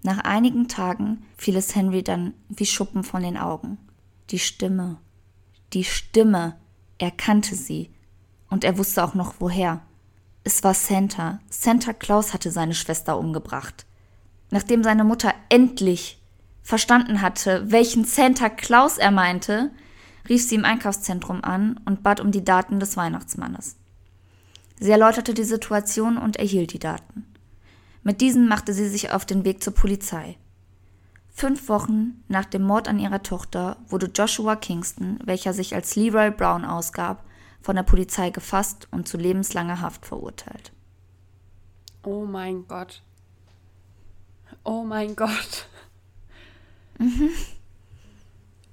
[0.02, 3.76] Nach einigen Tagen fiel es Henry dann wie Schuppen von den Augen.
[4.30, 4.96] Die Stimme,
[5.74, 6.56] die Stimme,
[6.96, 7.90] er kannte sie.
[8.48, 9.82] Und er wusste auch noch woher.
[10.42, 11.40] Es war Santa.
[11.50, 13.84] Santa Claus hatte seine Schwester umgebracht.
[14.50, 16.18] Nachdem seine Mutter endlich
[16.62, 19.70] verstanden hatte, welchen Santa Claus er meinte,
[20.30, 23.76] rief sie im Einkaufszentrum an und bat um die Daten des Weihnachtsmannes.
[24.82, 27.24] Sie erläuterte die Situation und erhielt die Daten.
[28.02, 30.36] Mit diesen machte sie sich auf den Weg zur Polizei.
[31.30, 36.32] Fünf Wochen nach dem Mord an ihrer Tochter wurde Joshua Kingston, welcher sich als Leroy
[36.32, 37.24] Brown ausgab,
[37.60, 40.72] von der Polizei gefasst und zu lebenslanger Haft verurteilt.
[42.02, 43.04] Oh mein Gott.
[44.64, 45.68] Oh mein Gott.
[46.98, 47.28] Mhm.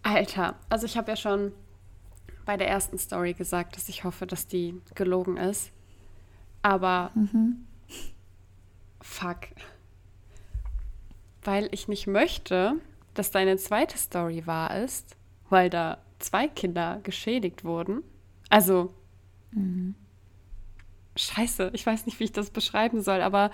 [0.02, 1.52] Alter, also ich habe ja schon
[2.46, 5.72] bei der ersten Story gesagt, dass ich hoffe, dass die gelogen ist.
[6.62, 7.66] Aber mhm.
[9.02, 9.48] fuck
[11.44, 12.76] weil ich nicht möchte,
[13.14, 15.16] dass deine zweite Story wahr ist,
[15.50, 18.04] weil da zwei Kinder geschädigt wurden.
[18.50, 18.94] Also,
[19.52, 19.96] mhm.
[21.16, 23.52] scheiße, ich weiß nicht, wie ich das beschreiben soll, aber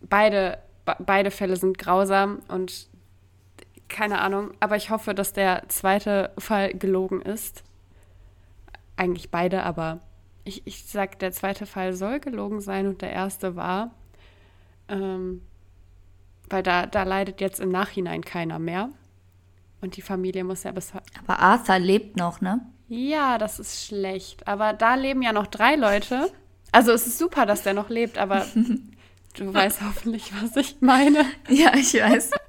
[0.00, 0.58] beide,
[0.98, 2.88] beide Fälle sind grausam und
[3.88, 7.64] keine Ahnung, aber ich hoffe, dass der zweite Fall gelogen ist.
[8.96, 10.00] Eigentlich beide, aber
[10.44, 13.92] ich, ich sag, der zweite Fall soll gelogen sein und der erste war.
[14.88, 15.42] Ähm,
[16.48, 18.90] weil da, da leidet jetzt im Nachhinein keiner mehr.
[19.80, 20.92] Und die Familie muss ja bis.
[21.26, 22.60] Aber Arthur lebt noch, ne?
[22.88, 24.46] Ja, das ist schlecht.
[24.46, 26.30] Aber da leben ja noch drei Leute.
[26.72, 28.46] Also es ist super, dass der noch lebt, aber
[29.36, 31.24] du weißt hoffentlich, was ich meine.
[31.48, 32.30] Ja, ich weiß.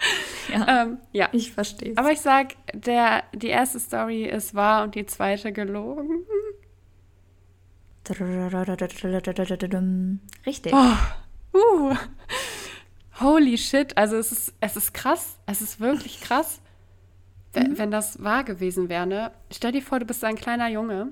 [0.52, 1.30] Ja, ähm, ja.
[1.32, 1.94] ich verstehe.
[1.96, 6.26] Aber ich sag, der, die erste Story ist wahr und die zweite gelogen.
[10.46, 10.74] Richtig.
[10.74, 10.96] Oh,
[11.54, 11.96] uh
[13.22, 16.60] holy shit, also es ist, es ist krass, es ist wirklich krass,
[17.56, 17.78] mhm.
[17.78, 19.32] wenn das wahr gewesen wäre.
[19.52, 21.10] Stell dir vor, du bist ein kleiner Junge,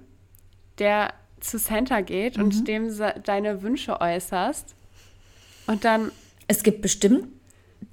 [0.79, 2.43] der zu Santa geht mhm.
[2.43, 2.91] und dem
[3.23, 4.75] deine Wünsche äußerst
[5.67, 6.11] und dann.
[6.47, 7.27] Es gibt bestimmt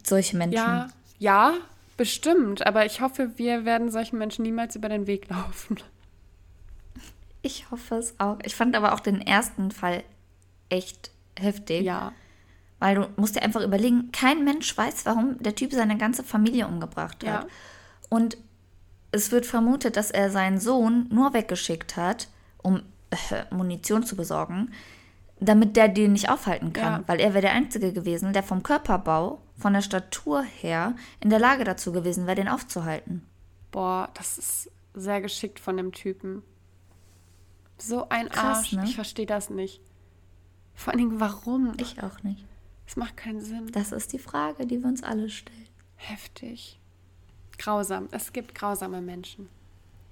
[0.03, 0.57] solche Menschen.
[0.57, 1.55] Ja, ja,
[1.97, 2.67] bestimmt.
[2.67, 5.77] Aber ich hoffe, wir werden solchen Menschen niemals über den Weg laufen.
[7.47, 8.39] Ich hoffe es auch.
[8.43, 10.03] Ich fand aber auch den ersten Fall
[10.69, 11.83] echt heftig.
[11.83, 12.13] Ja.
[12.81, 16.67] Weil du musst dir einfach überlegen, kein Mensch weiß, warum der Typ seine ganze Familie
[16.67, 17.45] umgebracht hat.
[17.45, 17.49] Ja.
[18.09, 18.37] Und
[19.13, 22.27] es wird vermutet, dass er seinen Sohn nur weggeschickt hat,
[22.59, 24.73] um äh, Munition zu besorgen,
[25.39, 27.03] damit der den nicht aufhalten kann.
[27.03, 27.09] Ja.
[27.09, 31.39] Weil er wäre der Einzige gewesen, der vom Körperbau, von der Statur her, in der
[31.39, 33.25] Lage dazu gewesen wäre, den aufzuhalten.
[33.71, 36.43] Boah, das ist sehr geschickt von dem Typen.
[37.79, 38.73] So ein Krass, Arsch.
[38.73, 38.85] Ne?
[38.85, 39.81] Ich verstehe das nicht.
[40.75, 41.75] Vor allen Dingen, warum?
[41.79, 42.45] Ich auch nicht.
[42.87, 43.71] Es macht keinen Sinn.
[43.73, 45.69] Das ist die Frage, die wir uns alle stellen.
[45.97, 46.79] Heftig.
[47.59, 48.09] Grausam.
[48.11, 49.49] Es gibt grausame Menschen.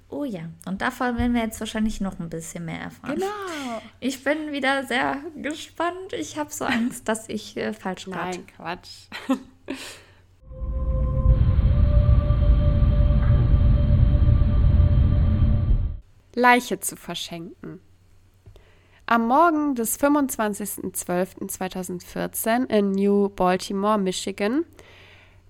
[0.09, 3.15] Oh ja, und davon werden wir jetzt wahrscheinlich noch ein bisschen mehr erfahren.
[3.17, 3.83] Genau.
[4.01, 6.13] Ich bin wieder sehr gespannt.
[6.13, 8.39] Ich habe so Angst, dass ich äh, falsch rate.
[8.39, 9.09] Nein, Quatsch.
[16.35, 17.81] Leiche zu verschenken.
[19.07, 24.65] Am Morgen des 25.12.2014 in New Baltimore, Michigan,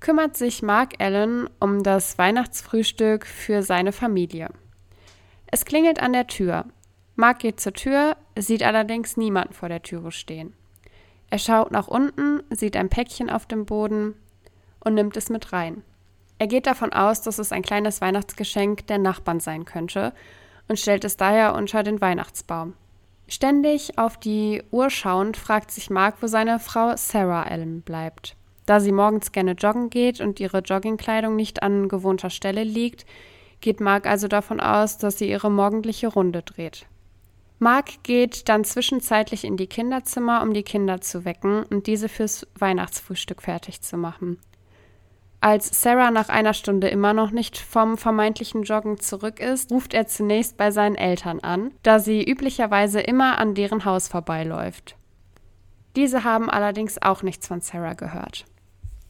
[0.00, 4.50] kümmert sich Mark Allen um das Weihnachtsfrühstück für seine Familie.
[5.46, 6.66] Es klingelt an der Tür.
[7.16, 10.52] Mark geht zur Tür, sieht allerdings niemanden vor der Türe stehen.
[11.30, 14.14] Er schaut nach unten, sieht ein Päckchen auf dem Boden
[14.80, 15.84] und nimmt es mit rein.
[16.38, 20.12] Er geht davon aus, dass es ein kleines Weihnachtsgeschenk der Nachbarn sein könnte
[20.68, 22.74] und stellt es daher unter den Weihnachtsbaum.
[23.26, 28.36] Ständig auf die Uhr schauend fragt sich Mark, wo seine Frau Sarah Allen bleibt.
[28.66, 33.04] Da sie morgens gerne joggen geht und ihre Joggingkleidung nicht an gewohnter Stelle liegt,
[33.60, 36.86] geht Mark also davon aus, dass sie ihre morgendliche Runde dreht.
[37.58, 42.46] Mark geht dann zwischenzeitlich in die Kinderzimmer, um die Kinder zu wecken und diese fürs
[42.58, 44.38] Weihnachtsfrühstück fertig zu machen.
[45.44, 50.06] Als Sarah nach einer Stunde immer noch nicht vom vermeintlichen Joggen zurück ist, ruft er
[50.06, 54.96] zunächst bei seinen Eltern an, da sie üblicherweise immer an deren Haus vorbeiläuft.
[55.96, 58.46] Diese haben allerdings auch nichts von Sarah gehört.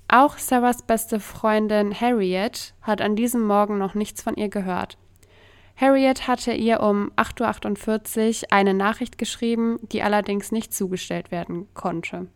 [0.09, 4.99] Auch Sarahs beste Freundin Harriet hat an diesem Morgen noch nichts von ihr gehört.
[5.77, 12.27] Harriet hatte ihr um 8.48 Uhr eine Nachricht geschrieben, die allerdings nicht zugestellt werden konnte.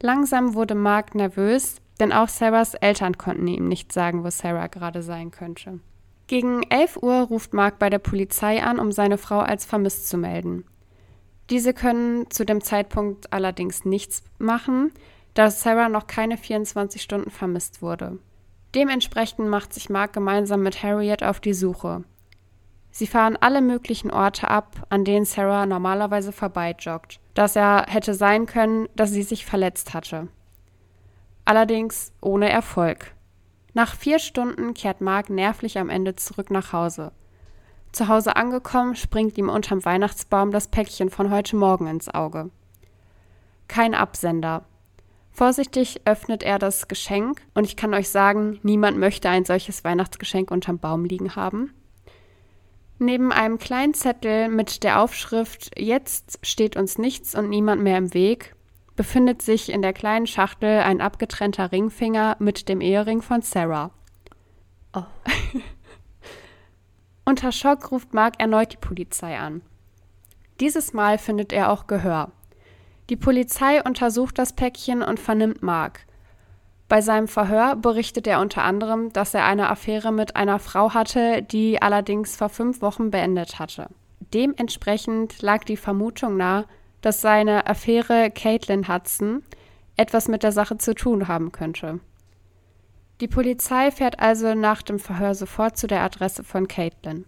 [0.00, 5.02] Langsam wurde Mark nervös, denn auch Sarahs Eltern konnten ihm nicht sagen, wo Sarah gerade
[5.02, 5.80] sein könnte.
[6.26, 10.16] Gegen 11 Uhr ruft Mark bei der Polizei an, um seine Frau als vermisst zu
[10.16, 10.64] melden.
[11.50, 14.92] Diese können zu dem Zeitpunkt allerdings nichts machen,
[15.34, 18.18] da Sarah noch keine 24 Stunden vermisst wurde.
[18.74, 22.04] Dementsprechend macht sich Mark gemeinsam mit Harriet auf die Suche.
[22.92, 28.46] Sie fahren alle möglichen Orte ab, an denen Sarah normalerweise vorbeijoggt, dass er hätte sein
[28.46, 30.28] können, dass sie sich verletzt hatte
[31.44, 33.14] allerdings ohne Erfolg.
[33.72, 37.12] Nach vier Stunden kehrt Mark nervlich am Ende zurück nach Hause.
[37.92, 42.50] Zu Hause angekommen, springt ihm unterm Weihnachtsbaum das Päckchen von heute Morgen ins Auge.
[43.68, 44.64] Kein Absender.
[45.32, 50.50] Vorsichtig öffnet er das Geschenk und ich kann euch sagen, niemand möchte ein solches Weihnachtsgeschenk
[50.50, 51.72] unterm Baum liegen haben.
[52.98, 58.12] Neben einem kleinen Zettel mit der Aufschrift Jetzt steht uns nichts und niemand mehr im
[58.12, 58.54] Weg
[59.00, 63.92] befindet sich in der kleinen Schachtel ein abgetrennter Ringfinger mit dem Ehering von Sarah.
[64.92, 65.04] Oh.
[67.24, 69.62] Unter Schock ruft Mark erneut die Polizei an.
[70.60, 72.30] Dieses Mal findet er auch Gehör.
[73.08, 76.00] Die Polizei untersucht das Päckchen und vernimmt Mark.
[76.86, 81.42] Bei seinem Verhör berichtet er unter anderem, dass er eine Affäre mit einer Frau hatte,
[81.42, 83.88] die allerdings vor fünf Wochen beendet hatte.
[84.34, 86.66] Dementsprechend lag die Vermutung nahe,
[87.00, 89.42] dass seine Affäre Caitlin Hudson
[89.96, 92.00] etwas mit der Sache zu tun haben könnte.
[93.20, 97.26] Die Polizei fährt also nach dem Verhör sofort zu der Adresse von Caitlin.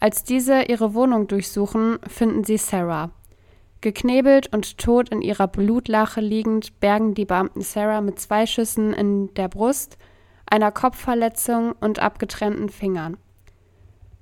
[0.00, 3.10] Als diese ihre Wohnung durchsuchen, finden sie Sarah.
[3.80, 9.32] Geknebelt und tot in ihrer Blutlache liegend, bergen die Beamten Sarah mit zwei Schüssen in
[9.34, 9.96] der Brust,
[10.50, 13.16] einer Kopfverletzung und abgetrennten Fingern.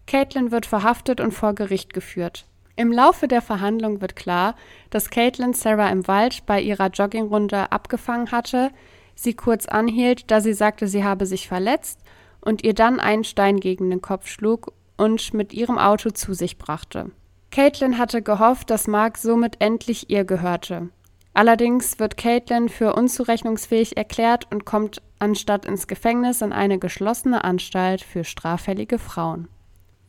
[0.07, 2.46] Caitlin wird verhaftet und vor Gericht geführt.
[2.76, 4.56] Im Laufe der Verhandlung wird klar,
[4.90, 8.70] dass Caitlin Sarah im Wald bei ihrer Joggingrunde abgefangen hatte,
[9.14, 12.00] sie kurz anhielt, da sie sagte, sie habe sich verletzt
[12.40, 16.58] und ihr dann einen Stein gegen den Kopf schlug und mit ihrem Auto zu sich
[16.58, 17.10] brachte.
[17.50, 20.88] Caitlin hatte gehofft, dass Mark somit endlich ihr gehörte.
[21.32, 28.02] Allerdings wird Caitlin für unzurechnungsfähig erklärt und kommt anstatt ins Gefängnis in eine geschlossene Anstalt
[28.02, 29.48] für straffällige Frauen.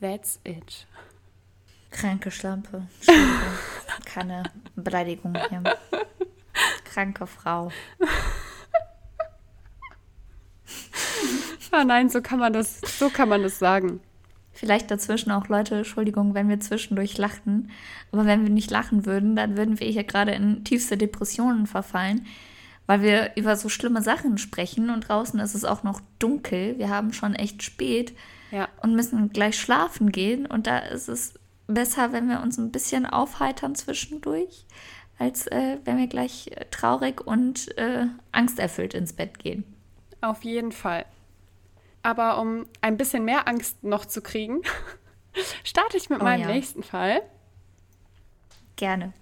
[0.02, 0.88] That's it.
[1.96, 2.88] Kranke Schlampe.
[4.06, 4.44] Keine
[4.76, 5.64] Beleidigung hier.
[6.84, 7.72] Kranke Frau.
[11.72, 14.02] Ah nein, so kann man das, so kann man das sagen.
[14.52, 17.72] Vielleicht dazwischen auch Leute, Entschuldigung, wenn wir zwischendurch lachten.
[18.12, 22.26] Aber wenn wir nicht lachen würden, dann würden wir hier gerade in tiefste Depressionen verfallen,
[22.88, 26.78] weil wir über so schlimme Sachen sprechen und draußen ist es auch noch dunkel.
[26.78, 28.14] Wir haben schon echt spät
[28.52, 28.68] ja.
[28.82, 31.36] und müssen gleich schlafen gehen und da ist es
[31.68, 34.66] besser, wenn wir uns ein bisschen aufheitern zwischendurch,
[35.18, 39.64] als äh, wenn wir gleich äh, traurig und äh, angsterfüllt ins Bett gehen.
[40.22, 41.06] Auf jeden Fall.
[42.04, 44.62] Aber um ein bisschen mehr Angst noch zu kriegen,
[45.64, 46.48] starte ich mit oh, meinem ja.
[46.48, 47.22] nächsten Fall.
[48.76, 49.14] Gerne.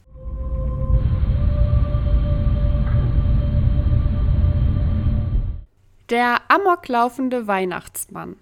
[6.09, 8.35] Der amoklaufende Weihnachtsmann.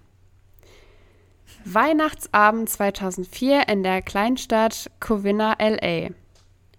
[1.64, 6.08] Weihnachtsabend 2004 in der Kleinstadt Covina, LA.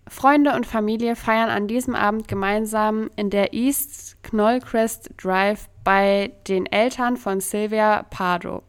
[0.08, 6.66] Freunde und Familie feiern an diesem Abend gemeinsam in der East Knollcrest Drive bei den
[6.66, 8.64] Eltern von Sylvia Pardo.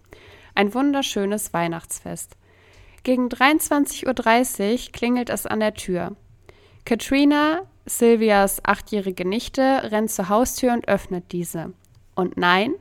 [0.54, 2.36] Ein wunderschönes Weihnachtsfest.
[3.02, 6.16] Gegen 23.30 Uhr klingelt es an der Tür.
[6.84, 11.72] Katrina, Sylvias achtjährige Nichte, rennt zur Haustür und öffnet diese.
[12.14, 12.74] Und nein,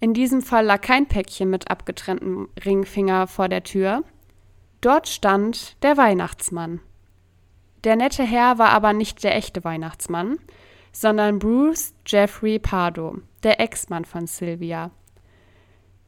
[0.00, 4.04] in diesem Fall lag kein Päckchen mit abgetrenntem Ringfinger vor der Tür.
[4.80, 6.80] Dort stand der Weihnachtsmann.
[7.84, 10.38] Der nette Herr war aber nicht der echte Weihnachtsmann,
[10.92, 14.90] sondern Bruce Jeffrey Pardo, der Ex-Mann von Sylvia.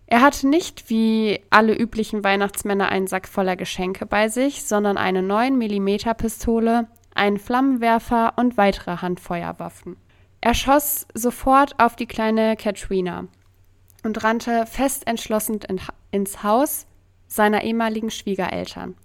[0.07, 5.23] Er hatte nicht wie alle üblichen Weihnachtsmänner einen Sack voller Geschenke bei sich, sondern eine
[5.23, 9.97] 9 mm Pistole, einen Flammenwerfer und weitere Handfeuerwaffen.
[10.41, 13.29] Er schoss sofort auf die kleine Katrina,
[14.03, 16.87] und rannte fest entschlossen in, ins Haus
[17.27, 18.97] seiner ehemaligen Schwiegereltern.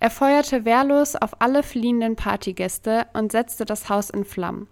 [0.00, 4.66] Er feuerte wehrlos auf alle fliehenden Partygäste und setzte das Haus in Flammen.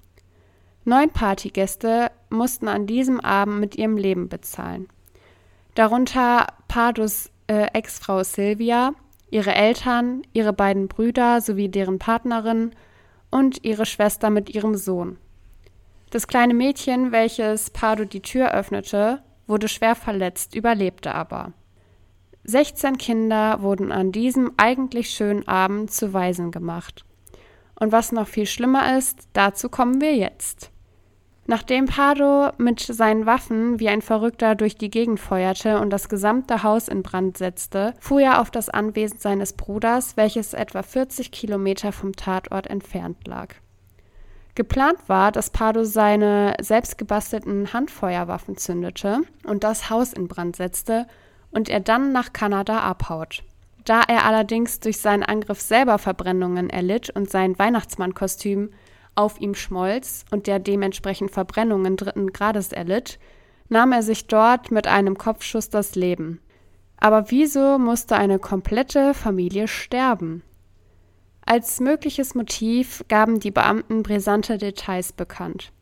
[0.84, 4.88] Neun Partygäste mussten an diesem Abend mit ihrem Leben bezahlen.
[5.74, 8.92] Darunter Pardos äh, Ex-Frau Silvia,
[9.30, 12.72] ihre Eltern, ihre beiden Brüder sowie deren Partnerin
[13.30, 15.18] und ihre Schwester mit ihrem Sohn.
[16.10, 21.52] Das kleine Mädchen, welches Pardo die Tür öffnete, wurde schwer verletzt, überlebte aber.
[22.44, 27.04] 16 Kinder wurden an diesem eigentlich schönen Abend zu Waisen gemacht.
[27.78, 30.70] Und was noch viel schlimmer ist, dazu kommen wir jetzt.
[31.46, 36.62] Nachdem Pardo mit seinen Waffen wie ein Verrückter durch die Gegend feuerte und das gesamte
[36.62, 41.90] Haus in Brand setzte, fuhr er auf das Anwesen seines Bruders, welches etwa 40 Kilometer
[41.90, 43.54] vom Tatort entfernt lag.
[44.60, 51.06] Geplant war, dass Pardo seine selbstgebastelten Handfeuerwaffen zündete und das Haus in Brand setzte
[51.50, 53.42] und er dann nach Kanada abhaut.
[53.86, 58.68] Da er allerdings durch seinen Angriff selber Verbrennungen erlitt und sein Weihnachtsmannkostüm
[59.14, 63.18] auf ihm schmolz und der dementsprechend Verbrennungen dritten Grades erlitt,
[63.70, 66.38] nahm er sich dort mit einem Kopfschuss das Leben.
[66.98, 70.42] Aber wieso musste eine komplette Familie sterben?
[71.44, 75.72] Als mögliches Motiv gaben die Beamten brisante Details bekannt.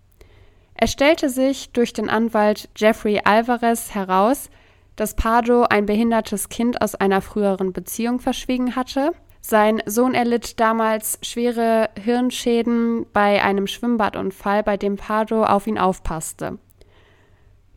[0.75, 4.49] Es stellte sich durch den Anwalt Jeffrey Alvarez heraus,
[4.97, 9.13] dass Pardo ein behindertes Kind aus einer früheren Beziehung verschwiegen hatte.
[9.41, 16.59] Sein Sohn erlitt damals schwere Hirnschäden bei einem Schwimmbadunfall, bei dem Pardo auf ihn aufpasste.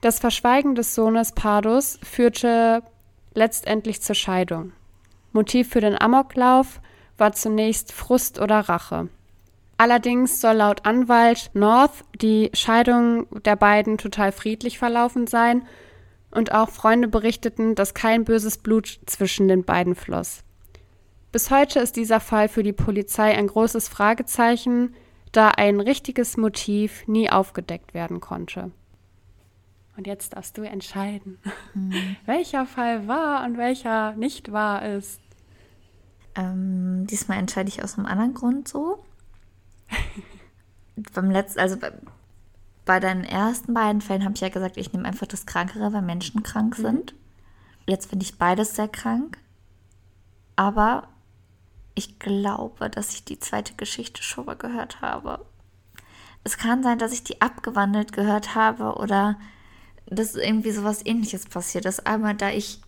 [0.01, 2.83] Das Verschweigen des Sohnes Pardos führte
[3.33, 4.73] letztendlich zur Scheidung.
[5.31, 6.81] Motiv für den Amoklauf
[7.21, 9.07] war zunächst Frust oder Rache.
[9.77, 15.65] Allerdings soll laut Anwalt North die Scheidung der beiden total friedlich verlaufen sein
[16.31, 20.43] und auch Freunde berichteten, dass kein böses Blut zwischen den beiden floss.
[21.31, 24.93] Bis heute ist dieser Fall für die Polizei ein großes Fragezeichen,
[25.31, 28.71] da ein richtiges Motiv nie aufgedeckt werden konnte.
[29.95, 31.37] Und jetzt darfst du entscheiden,
[31.73, 32.17] mhm.
[32.25, 35.20] welcher Fall wahr und welcher nicht wahr ist.
[36.35, 39.03] Ähm, diesmal entscheide ich aus einem anderen Grund so.
[41.13, 41.91] Beim letzten, also bei,
[42.85, 46.01] bei deinen ersten beiden Fällen habe ich ja gesagt, ich nehme einfach das Krankere, weil
[46.01, 46.81] Menschen krank mhm.
[46.81, 47.13] sind.
[47.87, 49.37] Jetzt finde ich beides sehr krank.
[50.55, 51.07] Aber
[51.95, 55.45] ich glaube, dass ich die zweite Geschichte schon mal gehört habe.
[56.43, 59.37] Es kann sein, dass ich die abgewandelt gehört habe oder
[60.07, 62.05] dass irgendwie sowas ähnliches passiert ist.
[62.05, 62.81] Einmal, da ich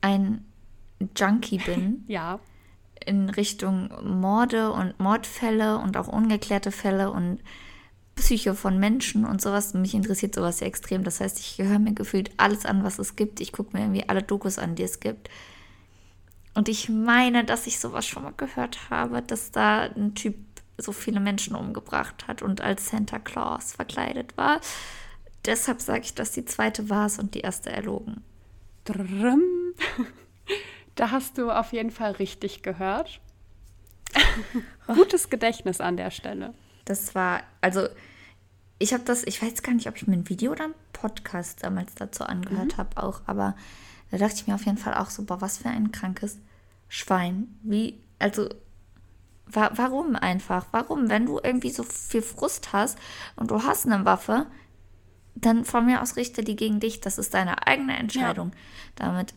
[0.00, 0.44] ein
[1.16, 2.04] Junkie bin.
[2.08, 2.40] ja.
[3.04, 7.40] In Richtung Morde und Mordfälle und auch ungeklärte Fälle und
[8.16, 9.74] Psyche von Menschen und sowas.
[9.74, 11.04] Mich interessiert sowas sehr extrem.
[11.04, 13.40] Das heißt, ich höre mir gefühlt alles an, was es gibt.
[13.40, 15.28] Ich gucke mir irgendwie alle Dokus an, die es gibt.
[16.54, 20.36] Und ich meine, dass ich sowas schon mal gehört habe, dass da ein Typ
[20.78, 24.60] so viele Menschen umgebracht hat und als Santa Claus verkleidet war.
[25.44, 28.22] Deshalb sage ich, dass die zweite war es und die erste erlogen.
[28.84, 29.42] Drrrm.
[30.96, 33.20] Da hast du auf jeden Fall richtig gehört.
[34.86, 36.54] Gutes Gedächtnis an der Stelle.
[36.86, 37.86] Das war, also
[38.78, 41.62] ich habe das, ich weiß gar nicht, ob ich mir ein Video oder einen Podcast
[41.62, 42.76] damals dazu angehört mhm.
[42.78, 43.56] habe auch, aber
[44.10, 46.38] da dachte ich mir auf jeden Fall auch so, boah, was für ein krankes
[46.88, 47.58] Schwein.
[47.62, 48.48] Wie, also
[49.46, 50.66] wa warum einfach?
[50.70, 52.98] Warum, wenn du irgendwie so viel Frust hast
[53.34, 54.46] und du hast eine Waffe,
[55.34, 57.00] dann von mir aus richte die gegen dich.
[57.00, 58.52] Das ist deine eigene Entscheidung.
[58.52, 58.56] Ja.
[58.96, 59.34] Damit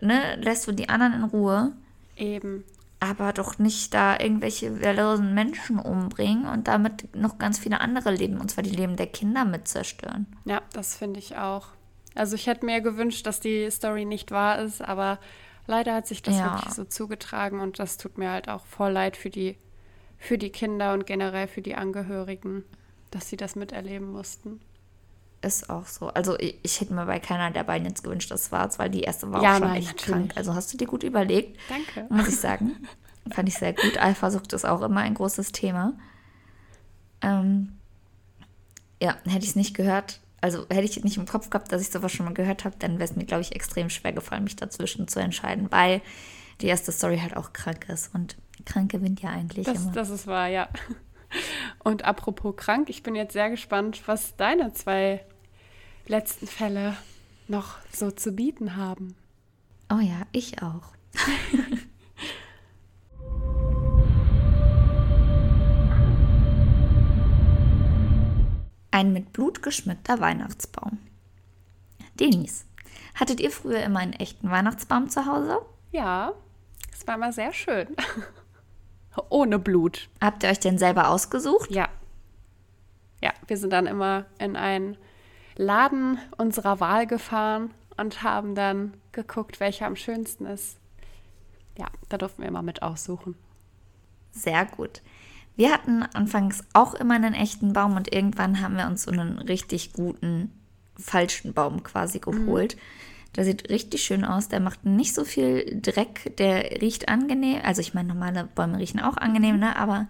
[0.00, 1.72] ne, lässt du die anderen in Ruhe.
[2.16, 2.64] Eben.
[2.98, 8.38] Aber doch nicht da irgendwelche wehrlosen Menschen umbringen und damit noch ganz viele andere Leben,
[8.38, 10.26] und zwar die Leben der Kinder mit zerstören.
[10.44, 11.68] Ja, das finde ich auch.
[12.14, 15.18] Also ich hätte mir gewünscht, dass die Story nicht wahr ist, aber
[15.66, 16.52] leider hat sich das ja.
[16.52, 19.56] wirklich so zugetragen und das tut mir halt auch voll leid für die,
[20.18, 22.64] für die Kinder und generell für die Angehörigen,
[23.10, 24.60] dass sie das miterleben mussten
[25.42, 26.08] ist auch so.
[26.08, 28.90] Also ich, ich, hätte mir bei keiner der beiden jetzt gewünscht, dass es war, weil
[28.90, 30.10] die erste war ja, auch schon nein, echt natürlich.
[30.10, 30.32] krank.
[30.36, 31.58] Also hast du dir gut überlegt.
[31.68, 32.12] Danke.
[32.12, 32.76] Muss ich sagen.
[33.30, 33.98] Fand ich sehr gut.
[33.98, 35.92] Eifersucht ist auch immer ein großes Thema.
[37.22, 37.72] Ähm,
[39.00, 41.90] ja, hätte ich es nicht gehört, also hätte ich nicht im Kopf gehabt, dass ich
[41.90, 44.56] sowas schon mal gehört habe, dann wäre es mir, glaube ich, extrem schwer gefallen, mich
[44.56, 46.00] dazwischen zu entscheiden, weil
[46.60, 48.14] die erste Story halt auch krank ist.
[48.14, 49.92] Und krank gewinnt ja eigentlich das, immer.
[49.92, 50.68] Das ist wahr, ja.
[51.82, 55.24] Und apropos krank, ich bin jetzt sehr gespannt, was deine zwei
[56.06, 56.96] letzten Fälle
[57.48, 59.14] noch so zu bieten haben.
[59.92, 60.92] Oh ja, ich auch.
[68.92, 70.98] Ein mit Blut geschmückter Weihnachtsbaum.
[72.18, 72.64] Denise,
[73.14, 75.60] hattet ihr früher immer einen echten Weihnachtsbaum zu Hause?
[75.92, 76.32] Ja,
[76.92, 77.88] Das war immer sehr schön.
[79.28, 80.08] Ohne Blut.
[80.20, 81.70] Habt ihr euch denn selber ausgesucht?
[81.70, 81.88] Ja.
[83.22, 84.96] Ja, wir sind dann immer in einen
[85.56, 90.78] Laden unserer Wahl gefahren und haben dann geguckt, welcher am schönsten ist.
[91.78, 93.34] Ja, da durften wir immer mit aussuchen.
[94.32, 95.02] Sehr gut.
[95.56, 99.38] Wir hatten anfangs auch immer einen echten Baum und irgendwann haben wir uns so einen
[99.38, 100.52] richtig guten
[100.96, 102.76] falschen Baum quasi geholt.
[102.76, 102.80] Mhm.
[103.36, 104.48] Der sieht richtig schön aus.
[104.48, 106.36] Der macht nicht so viel Dreck.
[106.38, 107.60] Der riecht angenehm.
[107.62, 109.76] Also ich meine, normale Bäume riechen auch angenehm, ne?
[109.76, 110.08] Aber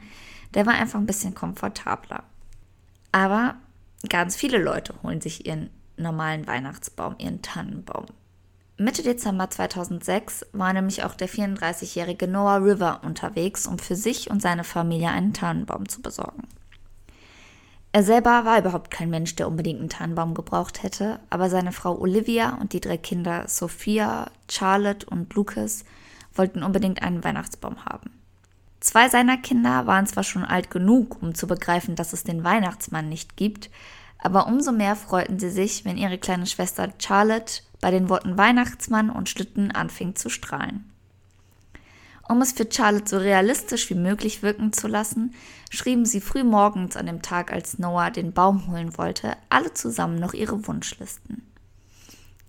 [0.55, 2.25] der war einfach ein bisschen komfortabler.
[3.13, 3.57] Aber
[4.09, 8.07] ganz viele Leute holen sich ihren normalen Weihnachtsbaum, ihren Tannenbaum.
[8.79, 14.41] Mitte Dezember 2006 war nämlich auch der 34-jährige Noah River unterwegs, um für sich und
[14.41, 16.45] seine Familie einen Tannenbaum zu besorgen.
[17.93, 21.99] Er selber war überhaupt kein Mensch, der unbedingt einen Tannenbaum gebraucht hätte, aber seine Frau
[21.99, 25.85] Olivia und die drei Kinder Sophia, Charlotte und Lucas
[26.35, 28.13] wollten unbedingt einen Weihnachtsbaum haben.
[28.79, 33.09] Zwei seiner Kinder waren zwar schon alt genug, um zu begreifen, dass es den Weihnachtsmann
[33.09, 33.71] nicht gibt,
[34.19, 39.11] aber umso mehr freuten sie sich, wenn ihre kleine Schwester Charlotte bei den Worten Weihnachtsmann
[39.11, 40.90] und Schlitten anfing zu strahlen.
[42.31, 45.35] Um es für Charlotte so realistisch wie möglich wirken zu lassen,
[45.69, 50.21] schrieben sie früh morgens an dem Tag, als Noah den Baum holen wollte, alle zusammen
[50.21, 51.43] noch ihre Wunschlisten.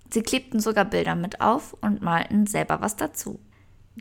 [0.08, 3.40] Sie klebten sogar Bilder mit auf und malten selber was dazu.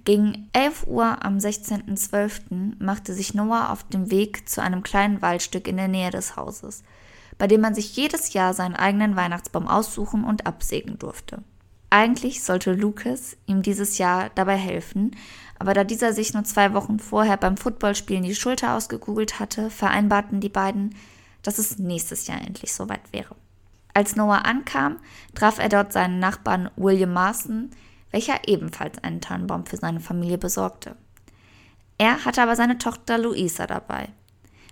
[0.06, 2.76] Gegen 11 Uhr am 16.12.
[2.78, 6.84] machte sich Noah auf den Weg zu einem kleinen Waldstück in der Nähe des Hauses,
[7.40, 11.42] bei dem man sich jedes Jahr seinen eigenen Weihnachtsbaum aussuchen und absägen durfte.
[11.90, 15.16] Eigentlich sollte Lucas ihm dieses Jahr dabei helfen,
[15.62, 20.40] aber da dieser sich nur zwei Wochen vorher beim Footballspielen die Schulter ausgekugelt hatte, vereinbarten
[20.40, 20.96] die beiden,
[21.44, 23.36] dass es nächstes Jahr endlich soweit wäre.
[23.94, 24.98] Als Noah ankam,
[25.36, 27.70] traf er dort seinen Nachbarn William Marston,
[28.10, 30.96] welcher ebenfalls einen Tannenbaum für seine Familie besorgte.
[32.00, 34.10] Er hatte aber seine Tochter Luisa dabei.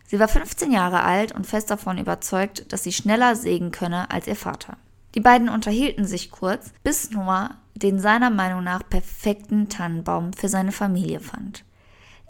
[0.08, 4.26] Sie war 15 Jahre alt und fest davon überzeugt, dass sie schneller sägen könne als
[4.26, 4.78] ihr Vater.
[5.14, 7.52] Die beiden unterhielten sich kurz, bis Noah
[7.84, 11.66] den seiner Meinung nach perfekten Tannenbaum für seine Familie fand.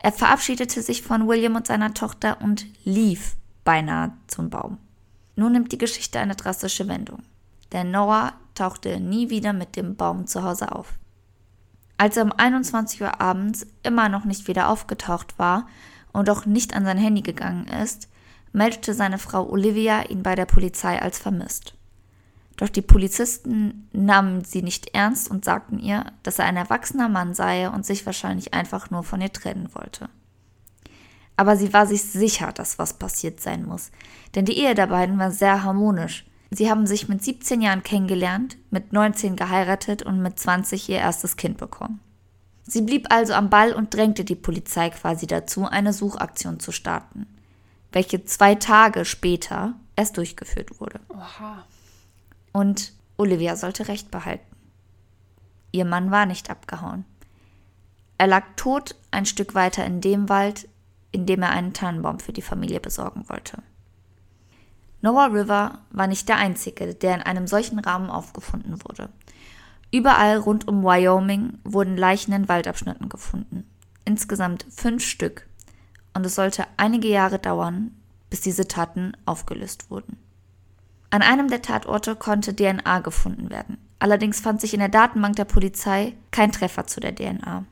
[0.02, 4.78] Er verabschiedete sich von William und seiner Tochter und lief beinahe zum Baum.
[5.36, 7.24] Nun nimmt die Geschichte eine drastische Wendung.
[7.72, 10.94] Denn Noah tauchte nie wieder mit dem Baum zu Hause auf.
[11.98, 15.68] Als er um 21 Uhr abends immer noch nicht wieder aufgetaucht war
[16.14, 18.10] und auch nicht an sein Handy gegangen ist,
[18.54, 21.76] meldete seine Frau Olivia ihn bei der Polizei als vermisst.
[22.60, 27.34] Doch die Polizisten nahmen sie nicht ernst und sagten ihr, dass er ein erwachsener Mann
[27.34, 30.10] sei und sich wahrscheinlich einfach nur von ihr trennen wollte.
[31.38, 33.92] Aber sie war sich sicher, dass was passiert sein muss,
[34.36, 36.26] denn die Ehe der beiden war sehr harmonisch.
[36.52, 41.38] Sie haben sich mit 17 Jahren kennengelernt, mit 19 geheiratet und mit 20 ihr erstes
[41.38, 42.02] Kind bekommen.
[42.64, 47.26] Sie blieb also am Ball und drängte die Polizei quasi dazu, eine Suchaktion zu starten,
[47.94, 51.00] welche zwei Tage später erst durchgeführt wurde.
[51.08, 51.64] Oha.
[52.52, 54.56] Und Olivia sollte Recht behalten.
[55.72, 57.06] Ihr Mann war nicht abgehauen.
[58.18, 60.68] Er lag tot ein Stück weiter in dem Wald,
[61.12, 63.62] in dem er einen Tannenbaum für die Familie besorgen wollte.
[65.02, 69.10] Noah River war nicht der einzige, der in einem solchen Rahmen aufgefunden wurde.
[69.92, 73.66] Überall rund um Wyoming wurden Leichen in Waldabschnitten gefunden.
[74.06, 75.48] Insgesamt fünf Stück.
[76.14, 77.96] Und es sollte einige Jahre dauern,
[78.30, 80.18] bis diese Taten aufgelöst wurden.
[81.12, 83.78] An einem der Tatorte konnte DNA gefunden werden.
[84.00, 87.66] Allerdings fand sich in der Datenbank der Polizei kein Treffer zu der DNA.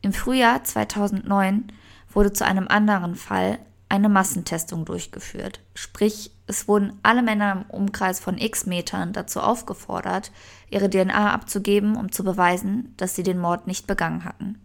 [0.00, 1.72] Im Frühjahr 2009
[2.12, 5.60] wurde zu einem anderen Fall eine Massentestung durchgeführt.
[5.74, 10.32] Sprich, es wurden alle Männer im Umkreis von x Metern dazu aufgefordert,
[10.70, 14.60] ihre DNA abzugeben, um zu beweisen, dass sie den Mord nicht begangen hatten.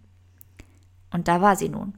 [1.11, 1.95] Und da war sie nun.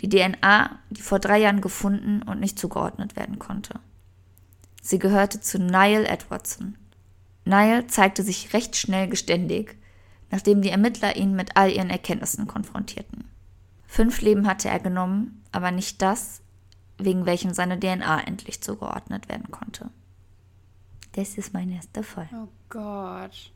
[0.00, 3.78] Die DNA, die vor drei Jahren gefunden und nicht zugeordnet werden konnte.
[4.82, 6.76] Sie gehörte zu Niall Edwardson.
[7.44, 9.78] Niall zeigte sich recht schnell geständig,
[10.30, 13.24] nachdem die Ermittler ihn mit all ihren Erkenntnissen konfrontierten.
[13.86, 16.42] Fünf Leben hatte er genommen, aber nicht das,
[16.98, 19.90] wegen welchem seine DNA endlich zugeordnet werden konnte.
[21.12, 22.28] Das ist mein erster Fall.
[22.34, 23.52] Oh Gott.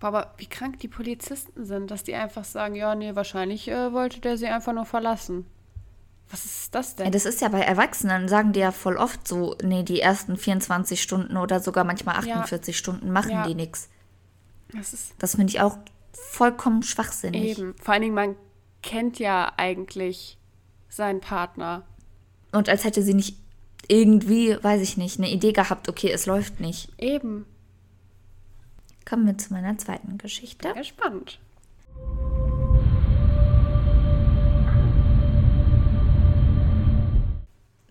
[0.00, 4.20] Aber wie krank die Polizisten sind, dass die einfach sagen, ja, nee, wahrscheinlich äh, wollte
[4.20, 5.44] der sie einfach nur verlassen.
[6.30, 7.10] Was ist das denn?
[7.10, 11.02] Das ist ja bei Erwachsenen, sagen die ja voll oft so, nee, die ersten 24
[11.02, 12.78] Stunden oder sogar manchmal 48 ja.
[12.78, 13.46] Stunden machen ja.
[13.46, 13.88] die nichts.
[14.72, 15.76] Das, das finde ich auch
[16.12, 17.58] vollkommen schwachsinnig.
[17.58, 17.74] Eben.
[17.82, 18.36] Vor allen Dingen, man
[18.82, 20.38] kennt ja eigentlich
[20.88, 21.82] seinen Partner.
[22.52, 23.36] Und als hätte sie nicht
[23.88, 26.90] irgendwie, weiß ich nicht, eine Idee gehabt, okay, es läuft nicht.
[26.98, 27.46] Eben.
[29.08, 30.68] Kommen wir zu meiner zweiten Geschichte.
[30.68, 31.40] Bin gespannt.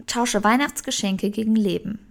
[0.09, 2.05] Tausche Weihnachtsgeschenke gegen Leben.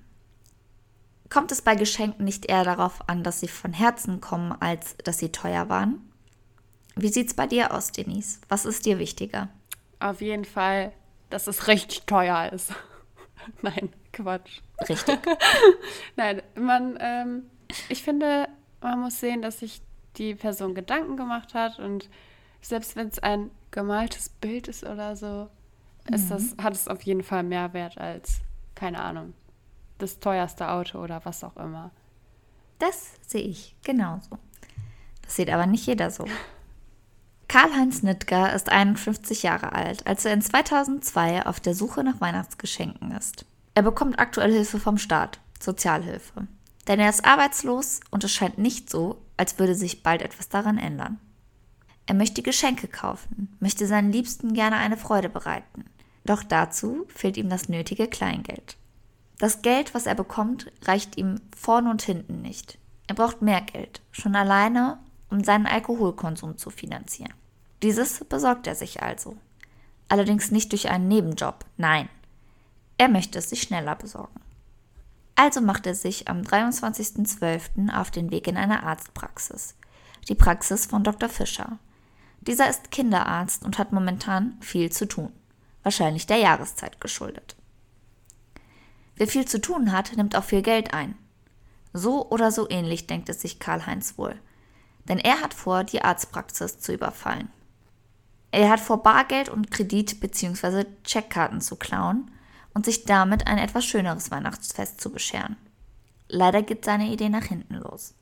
[1.28, 5.18] Kommt es bei Geschenken nicht eher darauf an, dass sie von Herzen kommen, als dass
[5.18, 6.00] sie teuer waren?
[6.96, 8.40] Wie sieht's bei dir aus, Denise?
[8.48, 9.48] Was ist dir wichtiger?
[10.00, 10.92] Auf jeden Fall,
[11.30, 12.72] dass es richtig teuer ist.
[13.62, 14.62] Nein, Quatsch.
[14.88, 15.18] Richtig.
[16.16, 17.42] Nein, man, ähm,
[17.88, 18.48] ich finde,
[18.80, 19.82] man muss sehen, dass sich
[20.16, 22.08] die Person Gedanken gemacht hat und
[22.60, 25.48] selbst wenn es ein gemaltes Bild ist oder so.
[26.14, 28.40] Ist das, hat es auf jeden Fall mehr Wert als,
[28.74, 29.34] keine Ahnung,
[29.98, 31.90] das teuerste Auto oder was auch immer.
[32.78, 34.38] Das sehe ich genauso.
[35.22, 36.24] Das sieht aber nicht jeder so.
[37.48, 43.12] Karl-Heinz Nittger ist 51 Jahre alt, als er in 2002 auf der Suche nach Weihnachtsgeschenken
[43.12, 43.46] ist.
[43.74, 46.46] Er bekommt aktuell Hilfe vom Staat, Sozialhilfe.
[46.86, 50.78] Denn er ist arbeitslos und es scheint nicht so, als würde sich bald etwas daran
[50.78, 51.18] ändern.
[52.06, 55.84] Er möchte Geschenke kaufen, möchte seinen Liebsten gerne eine Freude bereiten.
[56.28, 58.76] Doch dazu fehlt ihm das nötige Kleingeld.
[59.38, 62.76] Das Geld, was er bekommt, reicht ihm vorn und hinten nicht.
[63.06, 64.98] Er braucht mehr Geld, schon alleine,
[65.30, 67.32] um seinen Alkoholkonsum zu finanzieren.
[67.82, 69.38] Dieses besorgt er sich also.
[70.10, 72.10] Allerdings nicht durch einen Nebenjob, nein.
[72.98, 74.42] Er möchte es sich schneller besorgen.
[75.34, 77.90] Also macht er sich am 23.12.
[77.98, 79.76] auf den Weg in eine Arztpraxis.
[80.28, 81.30] Die Praxis von Dr.
[81.30, 81.78] Fischer.
[82.42, 85.32] Dieser ist Kinderarzt und hat momentan viel zu tun.
[85.88, 87.56] Wahrscheinlich der Jahreszeit geschuldet.
[89.16, 91.14] Wer viel zu tun hat, nimmt auch viel Geld ein.
[91.94, 94.38] So oder so ähnlich denkt es sich Karl-Heinz wohl.
[95.08, 97.48] Denn er hat vor, die Arztpraxis zu überfallen.
[98.50, 100.84] Er hat vor, Bargeld und Kredit- bzw.
[101.04, 102.30] Checkkarten zu klauen
[102.74, 105.56] und sich damit ein etwas schöneres Weihnachtsfest zu bescheren.
[106.28, 108.12] Leider geht seine Idee nach hinten los.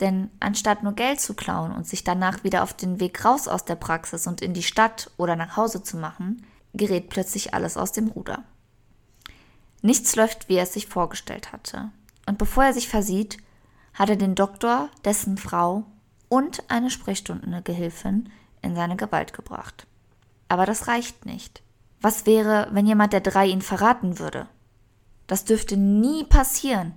[0.00, 3.64] Denn anstatt nur Geld zu klauen und sich danach wieder auf den Weg raus aus
[3.64, 6.44] der Praxis und in die Stadt oder nach Hause zu machen,
[6.78, 8.44] gerät plötzlich alles aus dem Ruder.
[9.82, 11.90] Nichts läuft, wie er es sich vorgestellt hatte.
[12.26, 13.36] Und bevor er sich versieht,
[13.94, 15.84] hat er den Doktor, dessen Frau
[16.28, 18.30] und eine Sprechstundengehilfin
[18.62, 19.86] in seine Gewalt gebracht.
[20.48, 21.62] Aber das reicht nicht.
[22.00, 24.48] Was wäre, wenn jemand der drei ihn verraten würde?
[25.26, 26.94] Das dürfte nie passieren.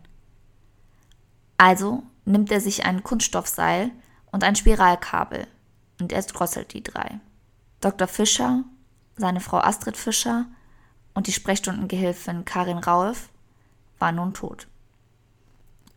[1.58, 3.92] Also nimmt er sich ein Kunststoffseil
[4.32, 5.48] und ein Spiralkabel
[6.00, 7.20] und er drosselt die drei.
[7.82, 8.08] Dr.
[8.08, 8.64] Fischer,
[9.22, 10.46] seine Frau Astrid Fischer
[11.14, 13.30] und die Sprechstundengehilfin Karin Rauf
[14.00, 14.68] war nun tot.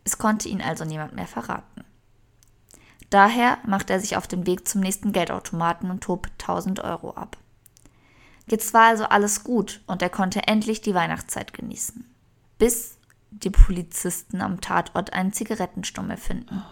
[0.05, 1.83] Es konnte ihn also niemand mehr verraten.
[3.09, 7.37] Daher macht er sich auf den Weg zum nächsten Geldautomaten und hob 1000 Euro ab.
[8.47, 12.05] Jetzt war also alles gut und er konnte endlich die Weihnachtszeit genießen.
[12.57, 12.97] Bis
[13.31, 16.63] die Polizisten am Tatort einen Zigarettenstummel finden.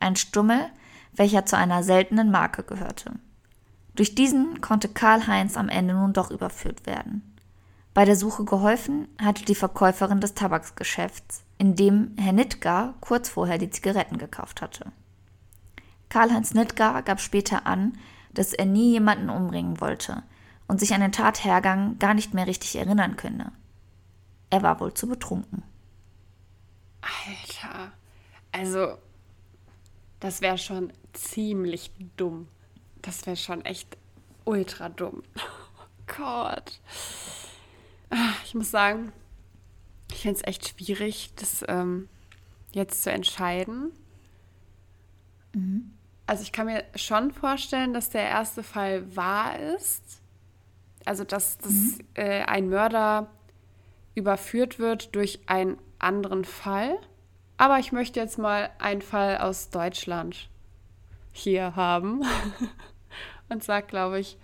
[0.00, 0.70] Ein Stummel,
[1.12, 3.12] welcher zu einer seltenen Marke gehörte.
[3.96, 7.36] Durch diesen konnte Karl-Heinz am Ende nun doch überführt werden.
[7.94, 13.56] Bei der Suche geholfen hatte die Verkäuferin des Tabaksgeschäfts, in dem Herr Nittgar kurz vorher
[13.56, 14.92] die Zigaretten gekauft hatte.
[16.10, 17.94] Karl-Heinz Nittgar gab später an,
[18.34, 20.22] dass er nie jemanden umbringen wollte
[20.68, 23.50] und sich an den Tathergang gar nicht mehr richtig erinnern könne.
[24.50, 25.62] Er war wohl zu betrunken.
[27.00, 27.92] Alter,
[28.52, 28.98] also
[30.20, 32.48] das wäre schon ziemlich dumm.
[33.06, 33.96] Das wäre schon echt
[34.44, 35.22] ultra dumm.
[36.08, 36.80] Oh Gott.
[38.10, 39.12] Ah, ich muss sagen,
[40.12, 42.08] ich finde es echt schwierig, das ähm,
[42.72, 43.90] jetzt zu entscheiden.
[45.52, 45.90] Mhm.
[46.26, 50.20] Also ich kann mir schon vorstellen, dass der erste Fall wahr ist.
[51.04, 51.98] Also dass, dass mhm.
[52.14, 53.28] äh, ein Mörder
[54.14, 56.98] überführt wird durch einen anderen Fall.
[57.56, 60.48] Aber ich möchte jetzt mal einen Fall aus Deutschland
[61.32, 62.22] hier haben.
[63.48, 64.36] Und sage, glaube ich,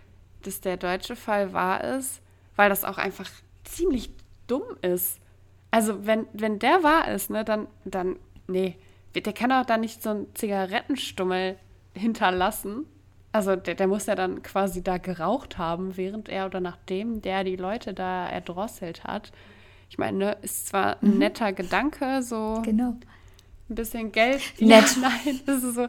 [0.43, 2.21] dass der deutsche Fall wahr ist,
[2.57, 3.29] weil das auch einfach
[3.65, 4.11] ziemlich
[4.47, 5.19] dumm ist.
[5.71, 8.77] Also, wenn, wenn der wahr ist, ne, dann, dann, nee,
[9.15, 11.57] der kann auch da nicht so einen Zigarettenstummel
[11.95, 12.87] hinterlassen.
[13.33, 17.45] Also, der, der muss ja dann quasi da geraucht haben, während er oder nachdem der
[17.45, 19.33] die Leute da erdrosselt hat.
[19.89, 21.19] Ich meine, ne, ist zwar ein mhm.
[21.19, 22.61] netter Gedanke, so.
[22.65, 22.97] Genau
[23.73, 24.43] ein bisschen Geld.
[24.61, 24.97] Nett.
[24.97, 25.89] Ja, nein, das ist so, äh,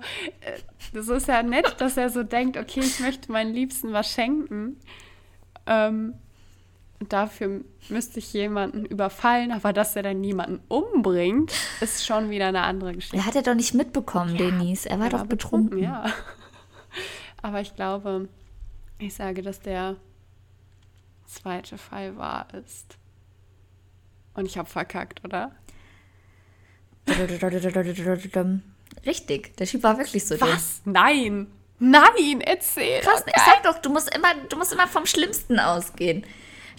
[0.93, 4.77] das ist ja nett, dass er so denkt, okay, ich möchte meinen Liebsten was schenken.
[5.65, 6.15] Ähm,
[7.09, 12.61] dafür müsste ich jemanden überfallen, aber dass er dann niemanden umbringt, ist schon wieder eine
[12.61, 13.17] andere Geschichte.
[13.17, 14.89] Er hat ja doch nicht mitbekommen, ja, Denise.
[14.89, 15.79] Er war er doch war betrunken.
[15.81, 15.83] betrunken.
[15.83, 16.13] Ja.
[17.41, 18.29] Aber ich glaube,
[18.99, 19.97] ich sage, dass der
[21.25, 22.97] zweite Fall wahr ist.
[24.33, 25.51] Und ich habe verkackt, oder?
[29.05, 30.39] Richtig, der Typ war wirklich so.
[30.39, 30.81] Was?
[30.83, 30.93] Dumm.
[30.93, 31.47] Nein!
[31.79, 33.01] Nein, erzähl!
[33.01, 36.25] Krass, ich sag doch, du musst immer, du musst immer vom Schlimmsten ausgehen.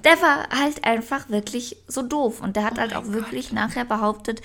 [0.05, 2.41] Der war halt einfach wirklich so doof.
[2.41, 4.41] Und der hat Oh halt auch wirklich nachher behauptet,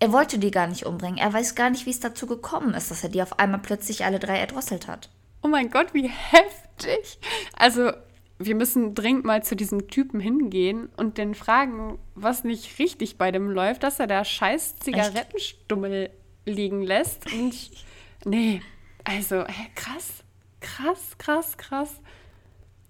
[0.00, 1.18] er wollte die gar nicht umbringen.
[1.18, 4.04] Er weiß gar nicht, wie es dazu gekommen ist, dass er die auf einmal plötzlich
[4.04, 5.08] alle drei erdrosselt hat.
[5.42, 7.18] Oh mein Gott, wie heftig.
[7.56, 7.92] Also,
[8.38, 13.30] wir müssen dringend mal zu diesem Typen hingehen und den fragen, was nicht richtig bei
[13.30, 16.10] dem läuft, dass er da scheiß Zigarettenstummel
[16.44, 17.32] liegen lässt.
[17.32, 17.70] Und
[18.24, 18.60] nee,
[19.04, 20.24] also, hä, krass,
[20.60, 22.00] krass, krass, krass.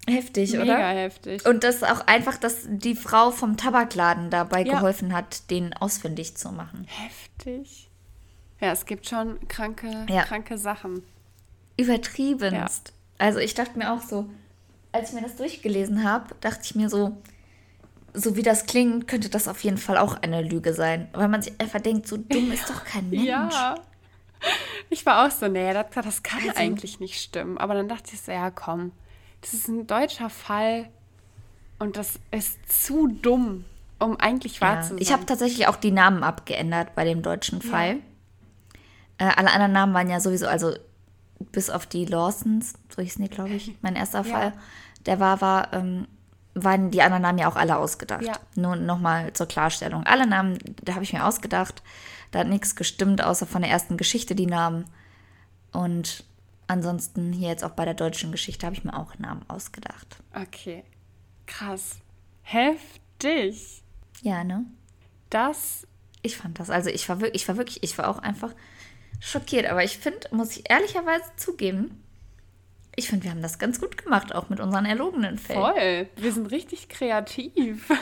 [0.06, 0.88] Heftig, Mega oder?
[0.88, 1.46] heftig.
[1.46, 4.74] Und das auch einfach, dass die Frau vom Tabakladen dabei Ja.
[4.74, 6.86] geholfen hat, den ausfindig zu machen.
[6.88, 7.88] heftig.
[8.60, 10.22] Ja, es gibt schon kranke, Ja.
[10.24, 11.02] kranke Sachen.
[11.76, 12.92] Übertriebenst.
[13.18, 14.26] Also ich dachte mir auch so,
[14.94, 17.16] als ich mir das durchgelesen habe, dachte ich mir so,
[18.12, 21.08] so wie das klingt, könnte das auf jeden Fall auch eine Lüge sein.
[21.12, 23.24] Weil man sich einfach denkt, so dumm ist doch kein Mensch.
[23.24, 23.74] Ja.
[24.90, 27.58] Ich war auch so, nee, das, das kann Also- eigentlich nicht stimmen.
[27.58, 28.92] Aber dann dachte ich so, ja, komm,
[29.40, 30.88] das ist ein deutscher Fall
[31.78, 33.64] und das ist zu dumm,
[33.98, 34.80] um eigentlich wahr Ja.
[34.82, 34.98] zu sein.
[35.00, 37.96] Ich habe tatsächlich auch die Namen abgeändert bei dem deutschen Fall.
[39.18, 40.72] Äh, alle anderen Namen waren ja sowieso, also
[41.38, 44.32] bis auf die Lawsons, so hießen die, glaube ich, mein erster Ja.
[44.32, 44.52] Fall,
[45.06, 46.06] der war, war, ähm,
[46.54, 48.22] waren die anderen Namen ja auch alle ausgedacht.
[48.22, 48.38] Ja.
[48.54, 50.04] Nur nochmal zur Klarstellung.
[50.04, 51.82] Alle Namen, da habe ich mir ausgedacht.
[52.30, 54.84] Da hat nichts gestimmt, außer von der ersten Geschichte die Namen.
[55.72, 56.24] Und
[56.68, 60.16] ansonsten hier jetzt auch bei der deutschen Geschichte habe ich mir auch Namen ausgedacht.
[60.34, 60.84] Okay,
[61.46, 61.96] krass.
[62.42, 63.82] Heftig.
[64.22, 64.64] Ja, ne?
[65.30, 65.86] Das,
[66.22, 66.70] Ich fand das.
[66.70, 68.52] Also ich war wirklich, ich war wirklich, ich war auch einfach
[69.24, 69.66] schockiert.
[69.66, 72.00] Aber ich finde, muss ich ehrlicherweise zugeben,
[72.96, 75.60] ich finde, wir haben das ganz gut gemacht, auch mit unseren erlogenen Fällen.
[75.60, 76.08] voll.
[76.16, 77.88] Wir sind richtig kreativ.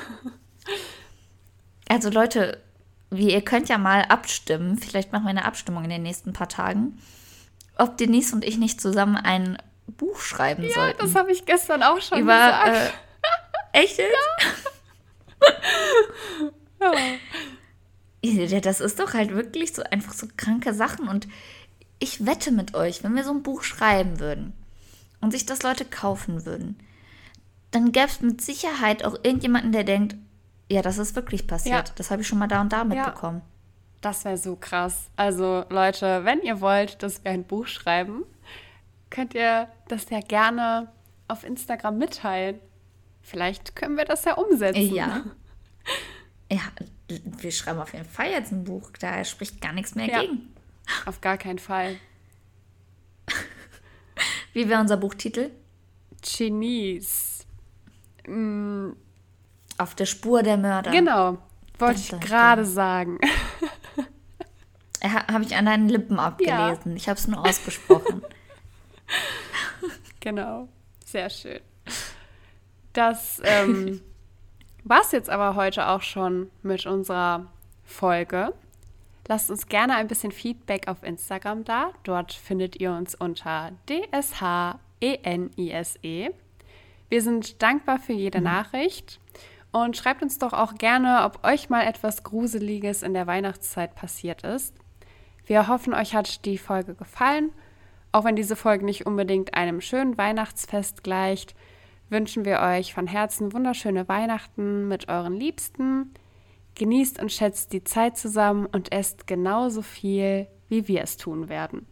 [1.89, 2.59] Also Leute,
[3.11, 6.49] wie, ihr könnt ja mal abstimmen, vielleicht machen wir eine Abstimmung in den nächsten paar
[6.49, 6.99] Tagen,
[7.77, 9.59] ob Denise und ich nicht zusammen ein
[9.89, 10.99] Buch schreiben Ja, sollten.
[11.01, 12.95] das habe ich gestern auch schon Über, gesagt.
[13.75, 14.17] äh, echt jetzt?
[16.81, 16.93] Ja,
[18.23, 21.09] das ist doch halt wirklich so einfach so kranke Sachen.
[21.09, 21.27] Und
[21.99, 24.53] ich wette mit euch, wenn wir so ein Buch schreiben würden
[25.21, 26.79] und sich das Leute kaufen würden,
[27.71, 30.17] dann gäbe es mit Sicherheit auch irgendjemanden, der denkt,
[30.71, 31.89] ja, das ist wirklich passiert.
[31.89, 31.95] Ja.
[31.97, 32.85] Das habe ich schon mal da und da Ja.
[32.85, 33.43] mitbekommen.
[34.01, 35.11] Das wäre so krass.
[35.17, 38.25] Also Leute, wenn ihr wollt, dass wir ein Buch schreiben,
[39.11, 40.89] könnt ihr das ja gerne
[41.29, 42.59] auf Instagram mitteilen.
[43.21, 44.95] Vielleicht können wir das ja umsetzen.
[44.95, 45.25] Ja.
[46.51, 46.61] Ja,
[47.25, 48.91] wir schreiben auf jeden Fall jetzt ein Buch.
[48.99, 50.21] Da spricht gar nichts mehr Ja.
[50.23, 50.55] gegen.
[51.07, 51.97] Auf gar keinen Fall.
[54.53, 55.51] Wie wäre unser Buchtitel?
[56.23, 57.47] Genies.
[58.27, 58.91] Mm,
[59.79, 60.91] Auf der Spur der Mörder.
[60.91, 61.39] genau.
[61.79, 63.19] Wollte ich gerade sagen.
[65.05, 66.95] Ha, habe ich an deinen Lippen abgelesen.
[66.97, 68.23] Ich habe es nur ausgesprochen.
[70.21, 70.69] Genau.
[71.05, 71.59] Sehr schön.
[72.93, 74.01] Das ähm,
[74.85, 77.47] war es jetzt aber heute auch schon mit unserer
[77.85, 78.53] Folge.
[79.29, 81.93] Lasst uns gerne ein bisschen Feedback auf Instagram da.
[82.03, 84.79] Dort findet ihr uns unter DSHENISE.
[86.03, 86.31] E.
[87.09, 89.21] Wir sind dankbar für jede Nachricht
[89.71, 94.43] und schreibt uns doch auch gerne, ob euch mal etwas Gruseliges in der Weihnachtszeit passiert
[94.43, 94.75] ist.
[95.47, 97.51] Wir hoffen, euch hat die Folge gefallen.
[98.13, 101.55] Auch wenn diese Folge nicht unbedingt einem schönen Weihnachtsfest gleicht,
[102.13, 106.13] wünschen wir euch von Herzen wunderschöne Weihnachten mit euren Liebsten.
[106.77, 111.87] Genießt und schätzt die Zeit zusammen und esst genauso viel, wie wir es tun werden.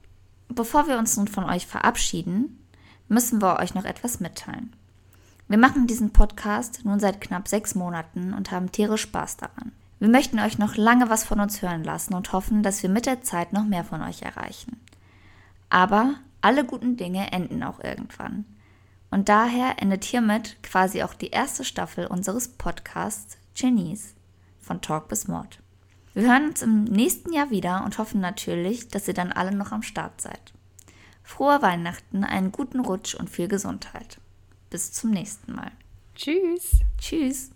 [0.48, 2.64] Bevor wir uns nun von euch verabschieden,
[3.08, 4.74] müssen wir euch noch etwas mitteilen.
[5.48, 9.72] Wir machen diesen Podcast nun seit knapp sechs Monaten und haben tierisch Spaß daran.
[9.98, 13.06] Wir möchten euch noch lange was von uns hören lassen und hoffen, dass wir mit
[13.06, 14.80] der Zeit noch mehr von euch erreichen.
[15.68, 18.44] Aber alle guten Dinge enden auch irgendwann.
[19.10, 24.14] Und daher endet hiermit quasi auch die erste Staffel unseres Podcasts Genies
[24.60, 25.58] von Talk bis Mord.
[26.14, 29.72] Wir hören uns im nächsten Jahr wieder und hoffen natürlich, dass ihr dann alle noch
[29.72, 30.52] am Start seid.
[31.22, 34.20] Frohe Weihnachten, einen guten Rutsch und viel Gesundheit.
[34.68, 35.70] Bis zum nächsten Mal.
[36.14, 36.80] Tschüss!
[36.98, 37.48] Tschüss.